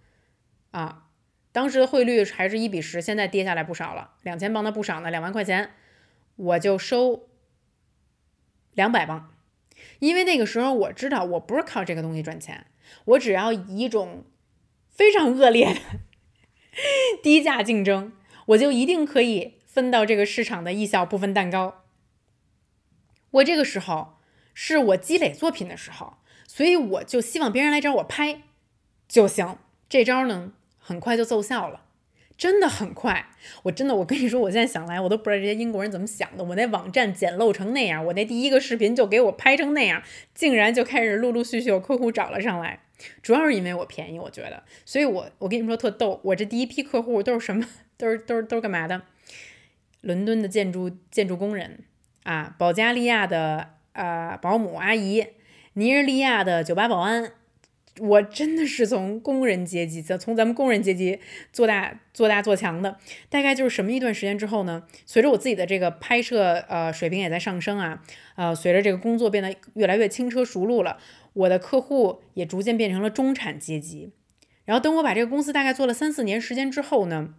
[0.72, 1.10] 啊。
[1.52, 5.72] 当时的汇率还是一比十，现在跌下来不少了，两千磅那不少呢，两万块钱
[6.38, 7.28] 我就收
[8.74, 9.36] 两百磅，
[10.00, 12.68] 因为那个时候我知道我不是靠这个东西赚钱，
[13.04, 14.24] 我只要以一种
[14.88, 15.80] 非常恶劣的
[17.22, 18.14] 低价竞争，
[18.46, 21.84] 我就一定可以分到这个市场的一小部分蛋糕。
[23.32, 24.18] 我这个时候
[24.54, 26.18] 是我积累作品的时候，
[26.54, 28.42] 所以我就希望别人来找我拍
[29.08, 29.58] 就行。
[29.88, 30.52] 这招呢？
[30.78, 31.86] 很快就奏效了，
[32.38, 33.30] 真的很快。
[33.64, 36.44] 我真的，我跟你说，我现在想来，我都不知道这些英国人怎么想的。
[36.44, 42.82] 我那网站简陋成那样，我那第一个视频就给我拍成那样，竟然就开始陆陆续续有客户找了上来。
[43.24, 44.62] 主要是因为我便宜，我觉得。
[44.84, 47.66] 所以我我跟你们说特逗，我这第一批客户都是什么？
[47.96, 49.02] 都是都是都是干嘛的？
[50.02, 51.80] 伦敦的建筑建筑工人
[52.24, 55.26] 啊，保加利亚的呃保姆阿姨，
[55.74, 57.34] 尼日利亚的酒吧保安。
[58.00, 61.20] 我真的是从工人阶级，从咱们工人阶级
[61.52, 62.98] 做大做大做强的，
[63.30, 64.84] 大概就是什么一段时间之后呢？
[65.06, 68.02] 随着我自己的这个拍摄呃水平也在上升啊，
[68.38, 71.00] 呃，随着这个工作变得越来越轻车熟路了，
[71.34, 74.14] 我的客户也逐渐变成了中产阶级。
[74.64, 77.34] 然后等我把这个公司大概做了三四年时间之后呢，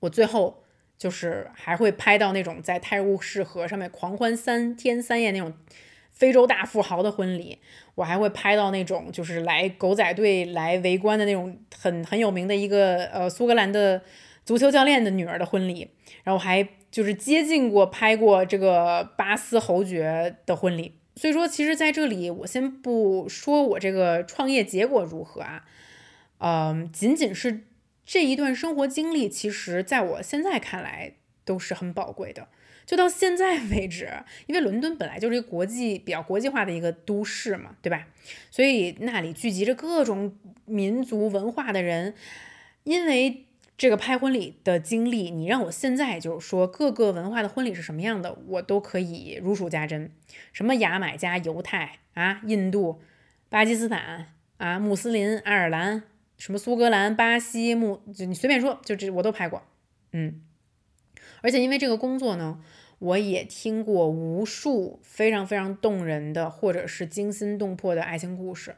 [0.00, 0.64] 我最后
[0.98, 5.54] 就是还会拍到那种在泰晤士河上面狂欢三天三夜那种。
[6.14, 7.58] 非洲大富豪的婚礼，
[7.96, 14.00] 我还会拍到那种就是来狗仔队来围观的那种很很有名的一个呃苏格兰的
[14.44, 15.90] 足球教练的女儿的婚礼，
[16.22, 20.94] 然后还就是接近过拍过这个巴斯侯爵的婚礼。
[21.16, 25.64] 所以说，其实在这里我先不说我这个创业结果如何啊，
[26.38, 27.64] 嗯，仅仅是
[28.04, 32.48] 这一段生活经历，其实在我现在看来都是很宝贵的。
[32.86, 34.10] 就到现在 为止，
[34.46, 38.06] 因为伦敦本来就是一个国际比较国际化的一个都市嘛，对吧？
[38.50, 42.14] 所以那里聚集着各种民族文化的人。
[42.84, 43.46] 因为
[43.78, 50.10] 这个拍婚礼的经历，你让我现在就是说各个文化的婚礼是什么样的，我都可以如数家珍。
[50.52, 53.00] 什么牙买加、犹太啊、印度、
[53.48, 54.26] 巴基斯坦
[54.58, 56.02] 啊、穆斯林、爱尔兰，
[56.36, 59.62] 什么苏格兰、巴西、穆，就你随便说，就这我都拍过，
[60.12, 60.42] 嗯。
[61.44, 62.58] 而且因为这个工作呢，
[62.98, 68.76] 我也听过无数非常非常动人的，或者是惊心动魄的爱情故事。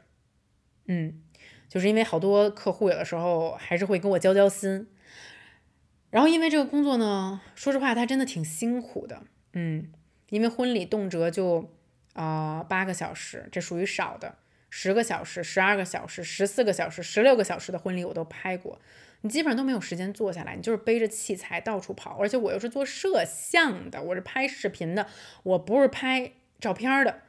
[0.87, 1.21] 嗯，
[1.69, 4.89] 就是因为好多客户有的时候还是会跟我交交心。
[6.09, 9.23] 然后因为这个工作呢，说实话，它真的挺辛苦的。
[9.53, 9.89] 嗯，
[10.29, 11.71] 因为婚礼动辄就
[12.11, 14.35] 啊八个小时，这属于少的；
[14.69, 18.81] 十个小时、十二个小时、十四个小时、十六个小时的婚礼我都拍过。
[19.27, 25.05] 你基本上都没有时间坐下来，你就是背着器材到处跑，而且我又是做摄像的，我是拍视频的，
[25.43, 27.19] 我不是拍照片的，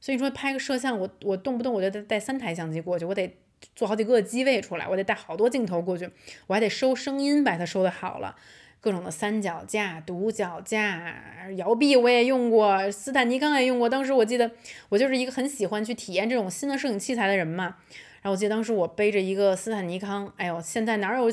[0.00, 3.36] 所以说拍个摄像，我我动不动我就得带三台相机过去，我得
[3.76, 6.08] 做好几个机位出来，我得带好多镜头过去，
[6.46, 8.34] 我还得收声音，把它收的好了，
[8.80, 11.14] 各种的三脚架、独脚架、
[11.56, 13.90] 摇臂我也用过，斯坦尼康也用过。
[13.90, 14.50] 当时我记得
[14.88, 17.76] 我就是一个很喜欢去体验这种新的摄影器材的人嘛。
[18.22, 21.28] 然后我记得当时我背着一个斯坦尼康，哎呦，现在哪有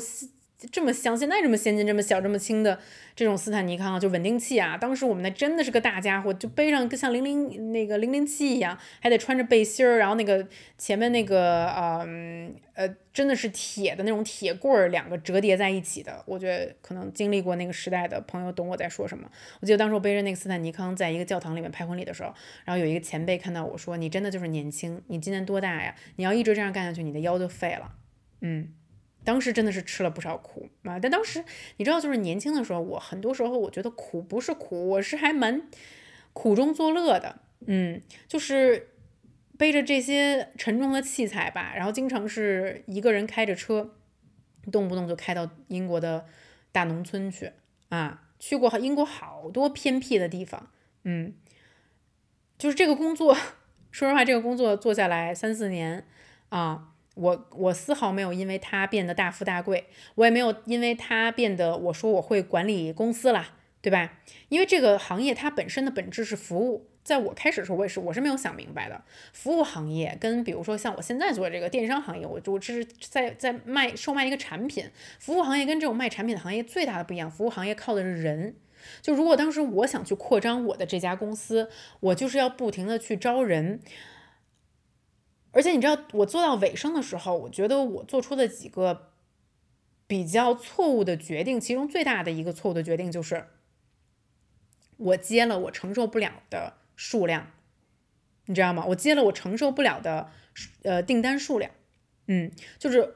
[0.70, 2.78] 这么像现在这么先进、这么小、这么轻的
[3.16, 3.98] 这种斯坦尼康啊？
[3.98, 4.76] 就稳定器啊！
[4.76, 10.46] 当时我们那真的是个大家伙，就背上跟像零零那个零零七一样，还得穿着背心儿，然后那个
[10.76, 16.22] 前面那个嗯呃，真的是铁的那种铁棍儿，两个折叠在一起的。
[16.26, 19.30] 我觉得可能经历过那个时代的朋友懂我在说什么。
[19.60, 22.34] 我记得当时我背着那个斯坦尼康，在一个教堂里面拍婚礼的时候，
[22.64, 25.94] 然后有一个前辈看到我说：“你真的就是年轻，你今年多大呀？
[26.16, 27.92] 你要一直这样干下去，你的腰就废了。”
[28.42, 28.74] 嗯。
[29.22, 30.98] 当时真的是吃了不少苦啊！
[30.98, 31.44] 但当时
[31.76, 35.68] 你知道，就是年轻的时候，我很多时候我觉得苦不是苦，我是还蛮
[36.32, 37.40] 苦中作乐的。
[37.66, 38.88] 嗯，就是
[39.58, 43.94] 背着这些沉重的器材吧，然后经常是一个人开着车，
[44.72, 46.24] 动不动就开到英国的
[46.72, 47.52] 大农村去
[47.90, 50.70] 啊，去过英国好多偏僻的地方。
[51.04, 51.34] 嗯，
[52.56, 53.34] 就是这个工作，
[53.92, 56.06] 说实话，这个工作做下来三四年
[56.48, 56.89] 啊。
[57.20, 63.50] 我我丝毫没有因为他变得大富大贵，我也没有因为他变得我说我会管理公司啦，
[63.82, 64.18] 对吧？
[64.48, 69.02] 因为这个行业它本身的本质是服务，在我开始的时候我也是我是没有想明白的。
[69.32, 74.88] 服务行业跟比如说像我现在做这个电商行业，我我这是在在卖售卖一个产品。
[75.18, 78.54] 服务行业跟这种卖产品的行业最大的不一样，服务行业靠的是人。
[79.02, 81.68] 就如果当时我想去扩张我的这家公司，
[82.00, 83.80] 我就是要不停的去招人。
[85.52, 89.10] 而且你知道，我做到尾声的时候，我觉得我做出的几个
[90.06, 93.46] 比较错误的决定，其中最大的一个错误的决定就是，
[94.96, 97.52] 我接了我承受不了的数量，
[98.46, 98.84] 你知道吗？
[98.88, 100.30] 我接了我承受不了的
[100.82, 101.70] 呃订单数量，
[102.26, 103.14] 嗯，就是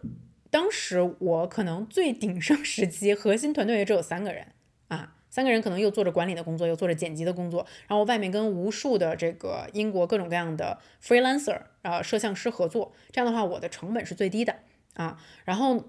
[0.51, 4.49] 当时我可能最鼎盛时期，核心团队也只有三个人
[4.89, 14.55] 啊，三个人可能又做着管理的工作，又做着剪辑的工作，然后外面跟无数的这个英国各种各样的 freelancer 啊摄像师合作，这样的话我的成本是最低的
[14.95, 15.82] 啊，然后。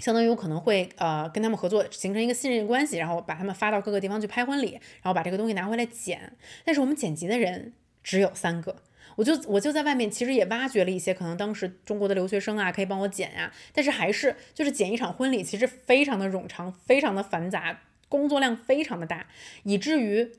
[0.00, 6.32] 相当于我可能会呃跟他们合作，形成一个信任关系，然后把他们发到各个地方去拍婚礼，然后把这个东西拿回来剪。
[6.64, 7.72] 但是我们剪辑的人
[8.02, 8.74] 只有三个，
[9.14, 13.52] 我就我就在外面其实也挖掘了一些可能当时中国的留学生啊，可以帮我剪呀。
[13.72, 17.78] 但是还是就是剪一场婚礼，其实非常的冗长，非常的繁杂，
[18.14, 19.26] 工作量非常的大，
[19.64, 20.30] 以至于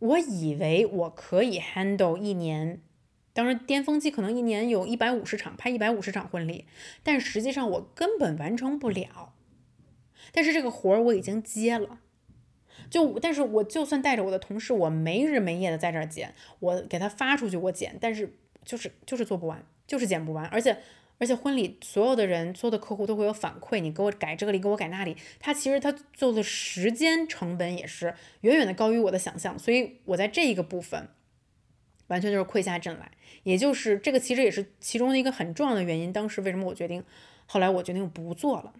[0.00, 2.82] 我以为我可以 handle 一年。
[3.32, 6.66] 当然，巅峰期可能一年有一百五十场，拍一百五十场婚礼，
[7.02, 9.32] 但实际上我根本完成不了。
[10.30, 12.00] 但是这个活儿我已经接了，
[12.90, 20.44] 就但是我就算带着我的同事，我没日没夜的在这儿剪，我给他发出去我剪，但是就是就是做不完，就是剪不完。
[20.46, 20.78] 而且
[21.18, 31.08] 而且婚礼所有的人，所有的客户都会有反馈，你给我改这里，给我改那里，他其实他做的时间成本也是远远的高于我的想象，所以我在这一个部分。
[32.08, 33.10] 完全就是溃下阵来，
[33.42, 36.12] 也就是这个其实也是其中的一个很重要的原因。
[36.12, 37.02] 当时为什么我决定，
[37.46, 38.72] 后来我决定不做了。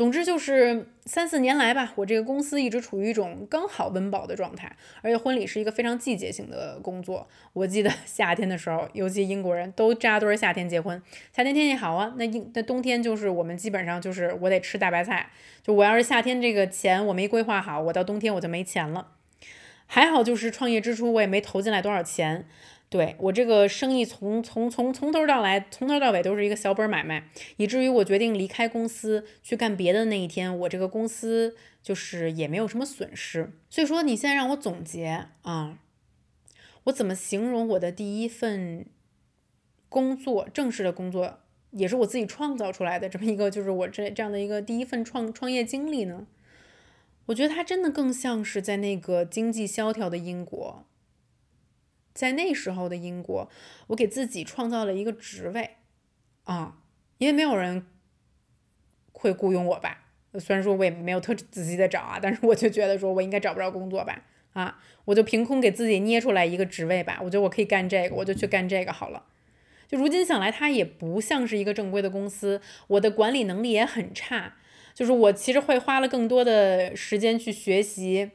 [0.00, 7.28] 总之就是三四年来吧，我这个公司一直处于一种刚好温饱的状态，而且婚礼是一个非常季节性的工作。
[7.52, 11.02] 我记得 夏天的时候，尤其英国人都扎堆夏天结婚，
[11.36, 15.28] 夏天天气好啊，那英那冬天就是我们基本上就是我得吃大白菜。
[15.62, 19.08] 就我要是夏天这个钱我没规划好，我到冬天我就没钱了。
[19.86, 22.46] 还好，就是创业之初我也没投进来多少钱，
[22.90, 33.52] 对我这个生意从从从从头到来，从头到尾都是一个小本买卖，以至于我决定离开公司去干别的那一天，我这个公司就是也没有什么损失。
[33.68, 35.78] 所以说，你现在让我总结啊，
[36.84, 38.84] 我怎么形容我的第一份
[39.88, 41.38] 工作，正式的工作，
[41.70, 46.26] 也是我自己创造出来的这么一个，就是我这这样的一个第一份创创业经历呢？
[47.26, 50.84] 我觉得他真的更像是在那个经济萧条的英国，
[52.20, 53.48] 在那时候的英国，
[53.86, 55.76] 我给自己创造了一个职位
[56.44, 56.76] 啊，
[57.16, 57.86] 因为没有人
[59.12, 60.08] 会雇佣我吧。
[60.38, 67.20] 虽然说我也没有特仔细的找啊，但是我就觉得说我应该找不着工作吧啊，我就凭空给自己捏出来一个职位吧。
[67.22, 69.24] 我觉得我可以干这个，我就去干这个好了。
[69.88, 74.56] 就如今想来，它也不像是一个正规的公司，我的管理能力也很差。
[74.92, 78.32] 就是我其实会花了更多的时间去学习，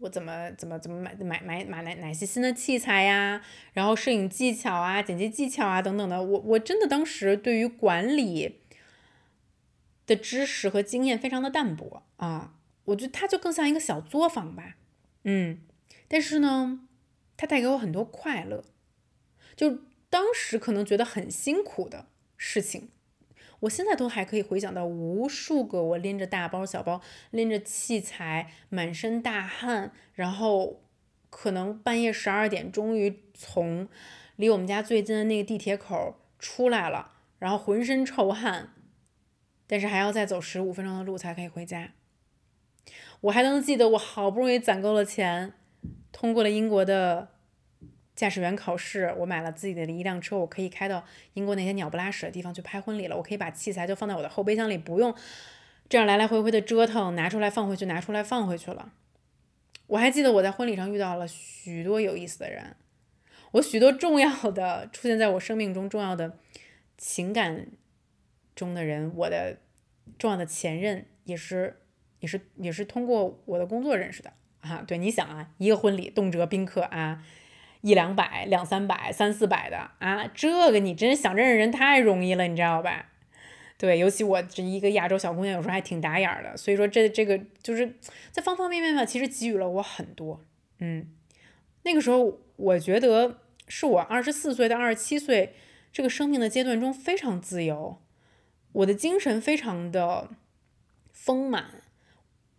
[0.00, 3.42] 我怎么怎么怎么买买买买哪哪些新的器材呀，
[3.72, 8.60] 然后摄影技巧啊、剪辑技巧啊等等的，我我真的当时对于管理
[10.06, 14.76] 的知识和经验非常的淡薄啊，我觉得它就更像一个小作坊吧，
[15.24, 15.58] 嗯，
[16.06, 16.86] 但是呢，
[17.36, 18.64] 它带给我很多快乐，
[19.56, 22.88] 就当时可能觉得很辛苦的事情。
[23.60, 27.00] 我现在都还可以回想到无数个我拎着大包小包、
[27.30, 30.80] 拎着器材、满身大汗，然后
[31.30, 33.88] 可能半夜十二点终于从
[34.36, 38.74] 离我们家最近的那个地铁口出来了，然后浑身臭汗，
[39.66, 41.92] 但是还要再走十五分钟的路才可以回家。
[43.22, 45.52] 我还能记得我好不容易攒够了钱，
[46.12, 47.37] 通过了英国的。
[48.18, 51.04] 驾驶员考试，我买了自己的一辆车，我可以开到
[51.34, 53.16] 英国那些鸟不拉屎的地方去拍婚礼了。
[53.16, 55.14] 我可以把器材就放在我的后备箱里，不用
[55.88, 58.92] 这样来来回回的折腾，拿出来放回去，拿出来放回去了。
[59.86, 62.74] 我还记得我在婚礼上遇到了许多有意思的人，
[63.52, 66.36] 我许多重要的出现在我生命中重要的
[66.96, 67.68] 情感
[68.56, 69.58] 中的人，我的
[70.18, 71.76] 重要的前任也是
[72.18, 74.82] 也是也是通过我的工作认识的啊。
[74.84, 77.24] 对，你想啊，一个婚礼动辄宾客啊。
[77.80, 83.06] 一两百、两三百、三四百的啊，这个你真想认识人太容易了，你知道吧？
[83.76, 87.94] 对，尤其我这一个亚洲小姑娘，有时候还挺打眼儿的，所以说这这个就是
[88.32, 90.44] 在方方面面吧，其实给予了我很多。
[90.80, 91.06] 嗯，
[91.84, 95.54] 那个时候我觉得是我二十四岁到二十七岁
[95.92, 98.02] 这个生命的阶段中非常自由，
[98.72, 100.30] 我的精神非常的
[101.12, 101.82] 丰满。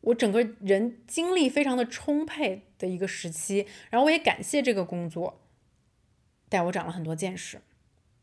[0.01, 5.41] 我整个人精力非常的充沛的一个时期，然后我也感谢这个工作，
[6.49, 7.61] 带我长了很多见识，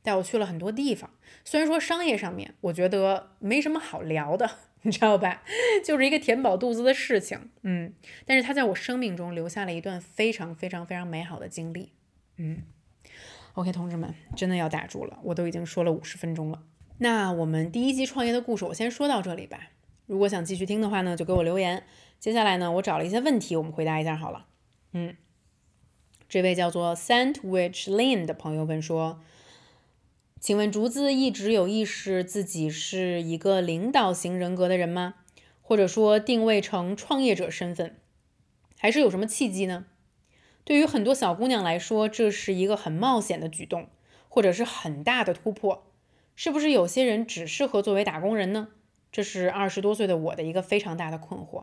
[0.03, 1.11] 带我去了很多地方。
[1.45, 4.51] 虽然说商业上面我觉得没什么好聊的，
[4.83, 5.43] 你知道吧？
[5.85, 7.93] 就是一个填饱肚子的事情，嗯。
[8.25, 11.93] 但是它在我生命中留下了一段非常非常非常美好的经历，
[12.39, 12.63] 嗯。
[13.55, 16.63] OK，同志们，真的要打住了，我都已经说了五十分钟了。
[16.99, 19.71] 那我们第一集创业的故事，我先说到这里吧。
[20.07, 21.83] 如果想继续听的话呢，就给我留言。
[22.27, 24.47] 接下来呢，我找了一些问题，我们回答一下好了。
[24.91, 25.17] 嗯，
[26.29, 29.21] 这位叫做 Sandwich Lin 的朋友问说
[30.41, 35.15] ：“请问竹子一直有意识自己是一个领导型人格的人吗？
[35.63, 37.97] 或者说定位成创业者身份，
[38.77, 39.87] 还是有什么契机呢？
[40.65, 43.89] 对于很多小姑娘来说，这是一个很冒险的举动，
[44.29, 45.87] 或者是很大的突破。
[46.35, 48.71] 是不是有些人只适合作为打工人呢？
[49.13, 51.63] 这是二十多岁的我的一个非常大的困惑。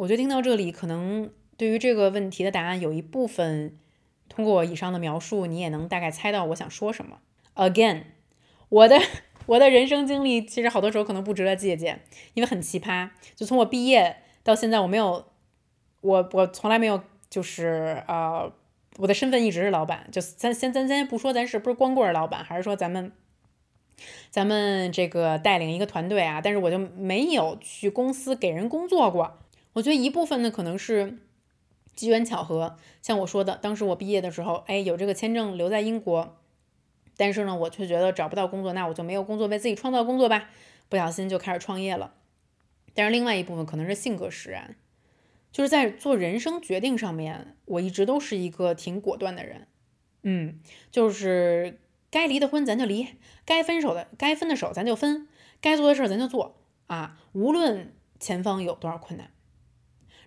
[0.00, 3.78] 我觉得听到这里，可能对于这个问题的答案有一部分，
[4.30, 7.18] 通过以上的描述，你也能大概猜到我想说什么。
[7.54, 8.04] Again，
[8.68, 8.98] 我的。
[9.46, 12.00] 我的人生经历其实好多时候可能不值得借鉴，
[12.34, 13.10] 因为很奇葩。
[13.34, 15.26] 就从我毕业到现在，我没有，
[16.02, 18.52] 我我从来没有，就是呃，
[18.98, 20.06] 我的身份一直是老板。
[20.12, 23.10] 就咱先咱先不说咱是不是光棍老板，还是说咱们
[24.30, 26.40] 咱们这个带领一个团队啊？
[26.40, 29.38] 但是我就没有去公司给人工作过。
[29.74, 31.18] 我觉得一部分呢可能是
[31.94, 36.36] 机缘巧合，像我说的，当时我毕业的时候，哎，有这个签证留在英国。
[37.16, 40.48] 但是呢，我却觉得找不到工作，那我就没有工作，为自己创造工作吧。
[40.88, 42.14] 不小心就开始创业了。
[42.94, 44.74] 但是另外一部分可能是性格使然，
[45.52, 49.66] 就是在做人生决定上面，我一直都是一个挺果断的人。
[50.22, 50.60] 嗯，
[50.90, 51.78] 就是
[52.10, 53.06] 该离的婚咱就离，
[53.44, 55.28] 该分手的该分的手咱就分，
[55.60, 56.56] 该做的事儿咱就做
[56.86, 59.30] 啊，无论前方有多少困难。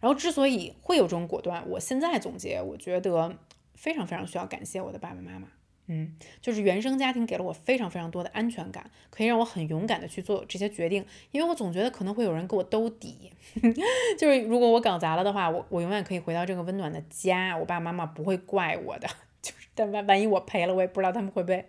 [0.03, 3.37] 然后之所以会有这种果断，我现在总结，我觉得
[3.73, 5.47] 非常非常需要感谢我的爸爸妈妈。
[5.87, 13.31] 嗯，就是原生家庭给了我非常非常多的安全感，可以让我很勇敢的去做这些决定，因为我总觉得可能会有人给我兜底，
[14.19, 19.07] 就是如果我搞砸了的话，我我永远可以回到这个温暖的家，我爸爸妈妈不会怪我的，
[19.41, 21.65] 就是但万万一我赔了，我也不知道他们会不会，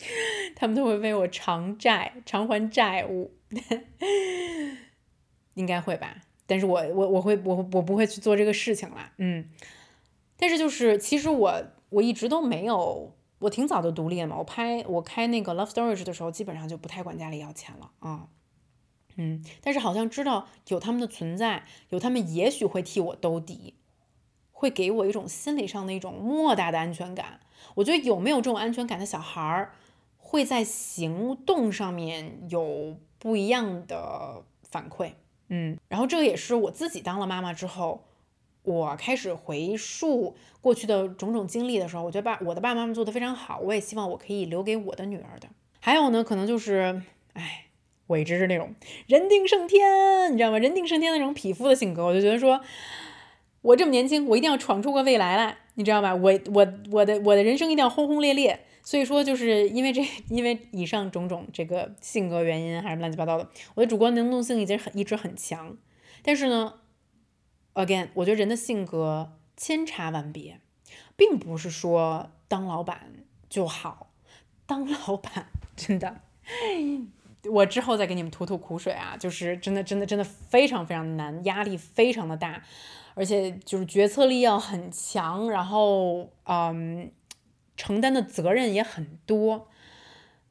[0.54, 3.32] 他们都会为我偿债偿还债务，
[5.54, 9.48] 应该会吧，但是我我我会我我不会去做这个事情了，嗯，
[10.36, 13.14] 但是就是其实我我一直都没有。
[13.40, 18.28] 我挺早就独立了嘛，我拍我开那个 Love Storage 的时候，基本上就不太管家里要钱了啊，
[19.16, 23.72] 嗯，但是好像知道有他们的存在，有他们也许会替我兜底，
[24.52, 27.40] 会给我一种心理上的一种莫大的安全感。
[27.76, 29.72] 我觉得有没有这种安全感的小孩儿，
[30.18, 35.12] 会在行动上面有不一样的反馈，
[35.50, 38.04] 嗯，然后这个也是我自己当了妈妈之后。
[38.62, 45.48] 我开始回溯过去的种种经历的时候，我觉得爸我的爸爸妈妈做的非常好，我也希望我可以留给我的女儿的。
[45.80, 47.00] 还有呢，可能就是，
[47.32, 47.64] 哎，
[48.06, 48.74] 我一直是那种
[49.06, 50.58] 人定胜天，你知道吗？
[50.58, 52.60] 人定胜天的那种匹夫的性格，我就觉得说，
[53.62, 56.14] 我这么年轻，我一定要闯出个未来来，你知道吧？
[56.14, 58.60] 我我我的我的人生一定要轰轰烈烈。
[58.82, 65.76] 所以说，就是因为这， 因为以上种种这个性格原因，还是乱七八糟的，我的主观能动性已经很一直很强，
[66.22, 66.74] 但是呢。
[67.72, 70.60] Again，我觉得人的性格千差万别，
[71.16, 74.10] 并不是说当老板就好。
[74.66, 76.20] 当老板真的，
[77.44, 82.60] 我之后再给你们吐吐苦水啊，就是真的真的真的非常非常难，压力非常的大，
[83.14, 87.10] 而且就是决策力要很强，然后嗯，
[87.80, 89.68] 承担的责任也很多。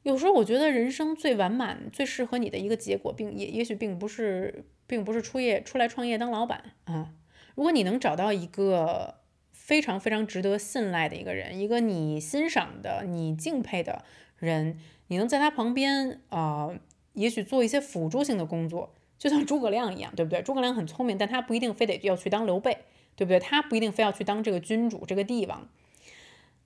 [0.02, 4.64] 有时候我觉得人生最完满、最适合你的一个结果，并也也许并不是。
[4.90, 7.12] 并不是出业出来创业当老板啊！
[7.54, 9.20] 如果你能找到一个
[9.52, 14.04] 非常非常值得信赖的一个人，一个你欣赏的、你敬佩的
[14.36, 16.70] 人，你能在他旁边啊，
[17.12, 20.42] 也许做一些辅助性的工作，就像诸葛亮一样，对不对？
[20.42, 22.78] 诸葛亮很聪明，但他不一定非得要去当刘备，
[23.14, 23.38] 对不对？
[23.38, 25.68] 他不一定非要去当这个君主、这个帝王，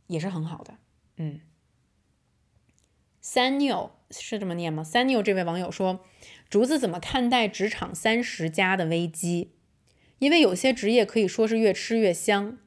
[0.07, 0.79] 也是很好的。
[1.17, 1.41] 嗯
[3.23, 6.05] ，Sanyo 是这么念吗？Sanyo 这位网友说。
[6.51, 9.55] 竹子怎么看待职场三十加的危机？
[10.19, 12.59] 因为有些职业可以说是越吃越香，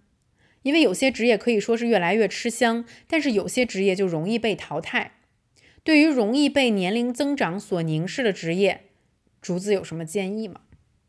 [0.63, 5.13] 因为有些职业可以说是越来越吃香，但是有些职业就容易被淘汰。
[5.83, 8.89] 对于容易被年龄增长所凝视的职业，
[9.41, 10.61] 竹子有什么建议吗？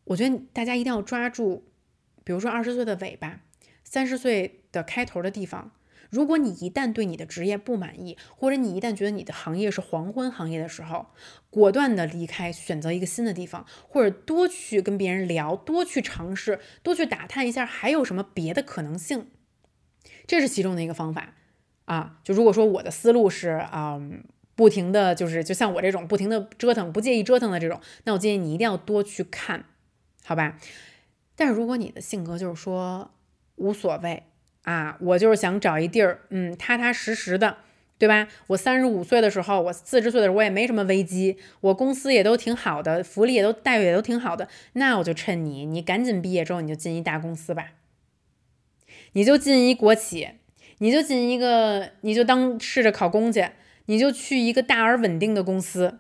[0.05, 1.65] 我觉得大家一定要抓住，
[2.23, 3.41] 比如说二十岁的尾巴，
[3.83, 5.73] 三十岁的开头的地方。
[6.11, 11.07] 如果你一旦对你的职业不满意，或者你一旦觉得你的行业是黄昏行业的时候，
[11.51, 19.27] 果断的离开，选择一个新的地方，或者多去跟别人聊，多去尝试，多去打探一下还有什么别的可能性，
[20.27, 21.35] 这是其中的一个方法
[21.85, 22.21] 啊。
[22.25, 24.01] 就如果说我的思路是啊，
[24.55, 29.67] 不停的就是就像我这种不停的折腾，不介意折腾的这种，那我建议你一定要多去看，
[30.25, 30.59] 好吧？
[31.37, 33.11] 但是如果你的性格就是说
[33.57, 34.23] 无所谓。
[34.63, 37.59] 啊，我就是想找一地儿，嗯，踏踏实实的，
[37.97, 38.29] 对吧？
[38.49, 47.73] 我三十五岁的时候，我四十岁的时候，我也没什么危机，我公司也都挺好的，福利也都待遇也都挺好的，那我就趁你，你赶紧毕业之后，你就进一大公司吧，
[49.13, 50.29] 你就进一国企，
[50.79, 53.49] 你就进一个，你就当试着考公去，
[53.87, 55.99] 你就去一个大而稳定的公司。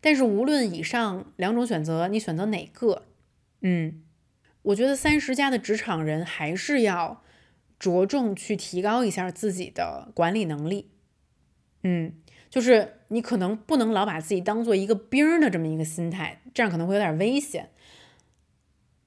[0.00, 3.04] 但是无论以上两种选择，你选择哪个，
[3.60, 4.02] 嗯，
[4.62, 7.22] 我觉得三十加的职场人还是要
[7.80, 10.90] 着重去提高一下自己的管理能力。
[11.82, 12.12] 嗯，
[12.48, 17.70] 就是你可能不能老把自己当做一个兵的这么一个心态，这样可能会有点危险。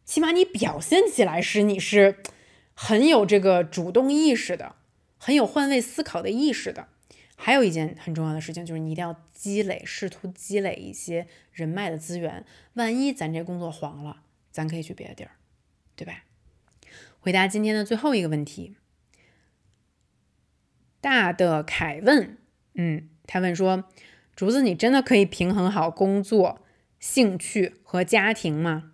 [0.04, 2.18] 起码你表现起来是你是
[2.74, 4.76] 很有这个主动意识的，
[5.18, 6.88] 很有换位思考的意识的。
[7.36, 12.46] 还有一件很重要的事情就是你一定要积累，试图积累一些人脉的资源。
[12.74, 15.32] 万一咱这工作黄了，咱可以去别的地儿，
[15.96, 16.24] 对吧？
[17.24, 18.76] 回答今天的最后一个问题，
[21.00, 22.38] 大的凯问。
[22.74, 23.86] 嗯，他问说
[24.36, 26.60] ：“竹子，你真的可以平衡好工作、
[27.00, 28.92] 兴趣和家庭吗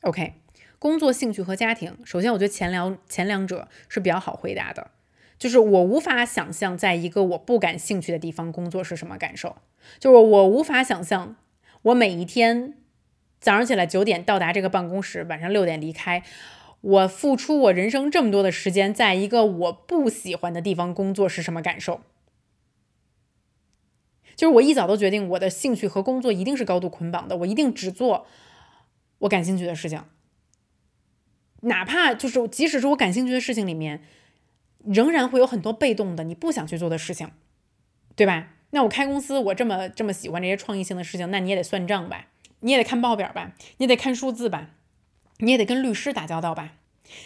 [0.00, 0.40] ？”OK，
[0.80, 4.90] 工作、兴趣和家庭，首先我觉得前两前两者是比较好回答的，
[5.38, 9.58] 就是我无法想象在一个我不感兴趣的地方工作是什么感受，
[10.00, 11.36] 就是我无法想象
[11.82, 12.74] 我每一天
[13.38, 16.24] 早上起来九点到达这个办公室，晚上六点离开，
[16.80, 22.00] 我付出我人生这么多的时间，在一个我不喜欢的地方工作是什么感受。
[24.34, 28.26] 就是我一早都决定，我的兴趣和工作一定是高度捆绑的，我一定只做
[29.18, 30.02] 我感兴趣的事情，
[31.60, 34.02] 哪怕就是即使是我感兴趣的事情里面，
[34.82, 37.30] 仍然会有很多被动的你不想去做的事情，
[38.16, 38.54] 对吧？
[38.70, 42.28] 那我开公司，我这么这么喜欢这些创意性的事情，那你也得算账吧，
[42.60, 44.70] 你也得看报表吧，你得看数字吧，
[45.40, 46.74] 你也得跟律师打交道吧，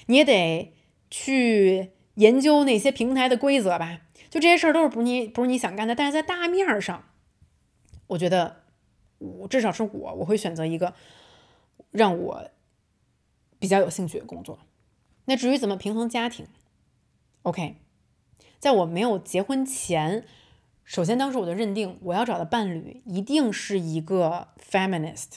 [0.06, 0.74] 你也得
[1.10, 4.00] 去研究那些平台的规则吧。
[4.30, 7.04] 就这些事儿都是不是你不是你想干的，但是在大面上，
[8.08, 8.64] 我觉得
[9.18, 10.94] 我至少是我我会选择一个
[11.92, 12.50] 让我
[13.60, 14.58] 比较有兴趣的工作。
[15.26, 16.46] 那至于怎么平衡家庭
[17.42, 17.76] ，OK，
[18.58, 20.26] 在我没有结婚前，
[20.82, 25.36] 首先当时我就认定我要找的伴侣一定是一个 feminist，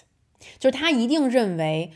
[0.58, 1.94] 就是他一定认为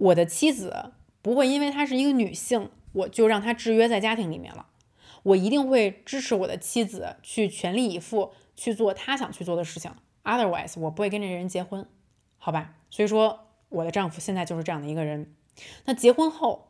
[0.00, 4.66] 我的妻子不会因为她是一个女性，我就让她制约在家庭里面了。
[5.22, 9.92] 我一定会支持我的妻子去全力以赴去做她想去做的事情
[10.24, 11.86] ，otherwise 我不会跟这人结婚，
[12.38, 12.76] 好吧？
[12.88, 15.34] 所以说我的丈夫现在就是这样的一个人。
[15.84, 16.68] 那结婚后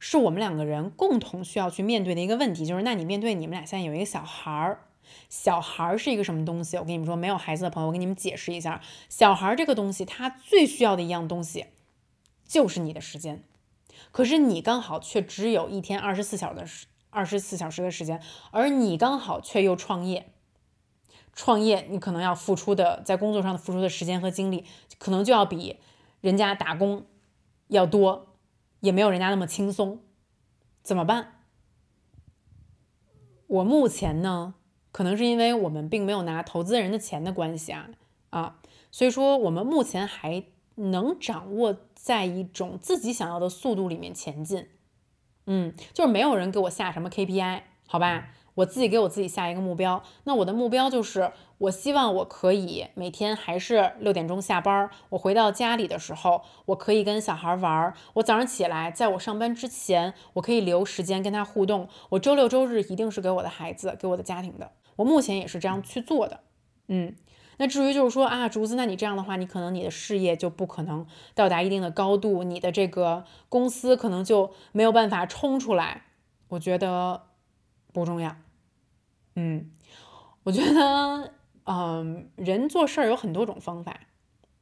[0.00, 4.80] 是我们两个人共同需要去面对的一个问题，就是那你面对你们俩现在有一个小孩儿，
[5.28, 6.76] 小孩儿是一个什么东西？
[6.76, 11.66] 我跟你们说，没有孩子的朋友，我给你们解释一下，小孩儿这个东西，他最需要的一样东西
[12.46, 13.42] 就是你的时间，
[14.12, 16.86] 可是你刚好却只有一天二十四小时的时。
[17.16, 18.20] 二十四小时的时间，
[18.50, 20.32] 而你刚好却又创业，
[21.32, 24.64] 创业你可能要付出的在工作上的付出的时间和精力，
[24.98, 25.78] 可能就要比
[26.20, 27.06] 人家打工
[27.68, 28.34] 要多，
[28.80, 30.00] 也没有人家那么轻松，
[30.82, 31.44] 怎么办？
[33.46, 34.56] 我目前呢，
[34.90, 37.90] 可能是因为我们并没有拿投资人的钱的关系啊
[38.30, 38.58] 啊，
[38.90, 40.42] 所以说我们目前还
[40.76, 44.68] 能掌握在一种自己想要的速度里面前进。
[45.46, 48.28] 嗯，就是没有人给我下什么 KPI，好吧？
[48.54, 50.00] 我自己给我自己下一个目标。
[50.22, 54.88] 那我的目标就是，我希望我可以每天还是六点钟下班。
[55.08, 57.92] 我回到家里的时候，我可以跟小孩玩。
[58.14, 61.88] 我早上起来，在我上班之前，我可以留时间跟他互动。
[62.10, 64.70] 我周六周日一定是给我的孩子、给我的家庭的。
[64.96, 66.40] 我目前也是这样去做的。
[66.86, 67.16] 嗯。
[67.58, 76.02] 那至于就是说啊，竹子，那你这样的话，你可能你的事业就不可能到达一定的高度，你的这个公司可能就没有办法冲出来。
[76.48, 77.22] 我觉得
[77.92, 78.36] 不重要。
[79.36, 79.70] 嗯，
[80.44, 81.32] 我觉得，
[81.64, 84.00] 嗯，人做事儿有很多种方法。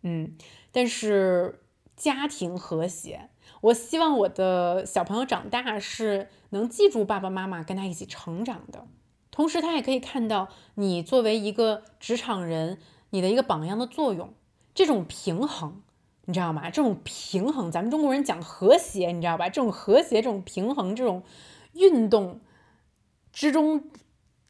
[0.03, 0.37] 嗯，
[0.71, 1.61] 但是
[1.97, 3.29] 家庭和谐，
[3.61, 8.87] 我希望我的小朋友长大是能记住爸爸妈妈跟他一起成长的。
[9.33, 12.79] 同时，他也可以看到你作为一个职场人，
[13.11, 14.35] 你的一个榜样的作用。
[14.75, 15.83] 这种平衡，
[16.27, 16.71] 你知道吗？
[16.71, 19.49] 这种平衡，咱们中国人讲和谐，你知道吧？
[19.49, 21.23] 这种和谐，这种平衡，这种
[21.73, 22.41] 运动
[23.33, 23.85] 之中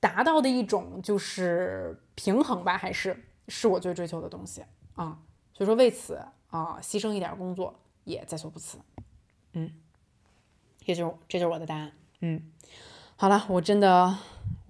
[0.01, 4.65] 达到的一种就是平衡吧，还是是我最追求的东西
[4.95, 5.19] 啊。
[5.53, 6.21] 所以说，为此
[6.51, 8.79] 啊，牺牲一点工作也在所不辞。
[9.53, 9.73] 嗯，
[10.85, 11.93] 这就是这就是我的答案。
[12.21, 12.51] 嗯，
[13.15, 14.19] 好了，我真的。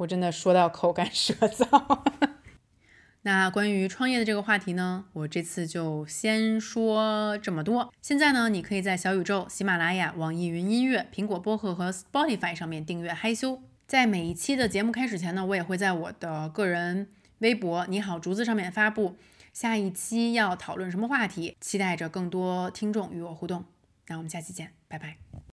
[0.03, 2.03] 我真的说到口干舌燥。
[3.23, 7.93] 那关于创业的这个话题呢，我这次就先说这么多。
[8.03, 13.63] 现在呢，你可以在小宇宙、喜马拉雅、网易云音乐、苹果播客和 Spotify 上面订阅害羞。
[13.87, 19.17] 在每一期的节目开始前呢，我也会在我的个人微博“你好竹子”上面发布
[19.53, 23.65] 下一期要讨论什么话题，期待着更多听众与我互动。
[24.09, 25.52] 那我们下期见，拜拜。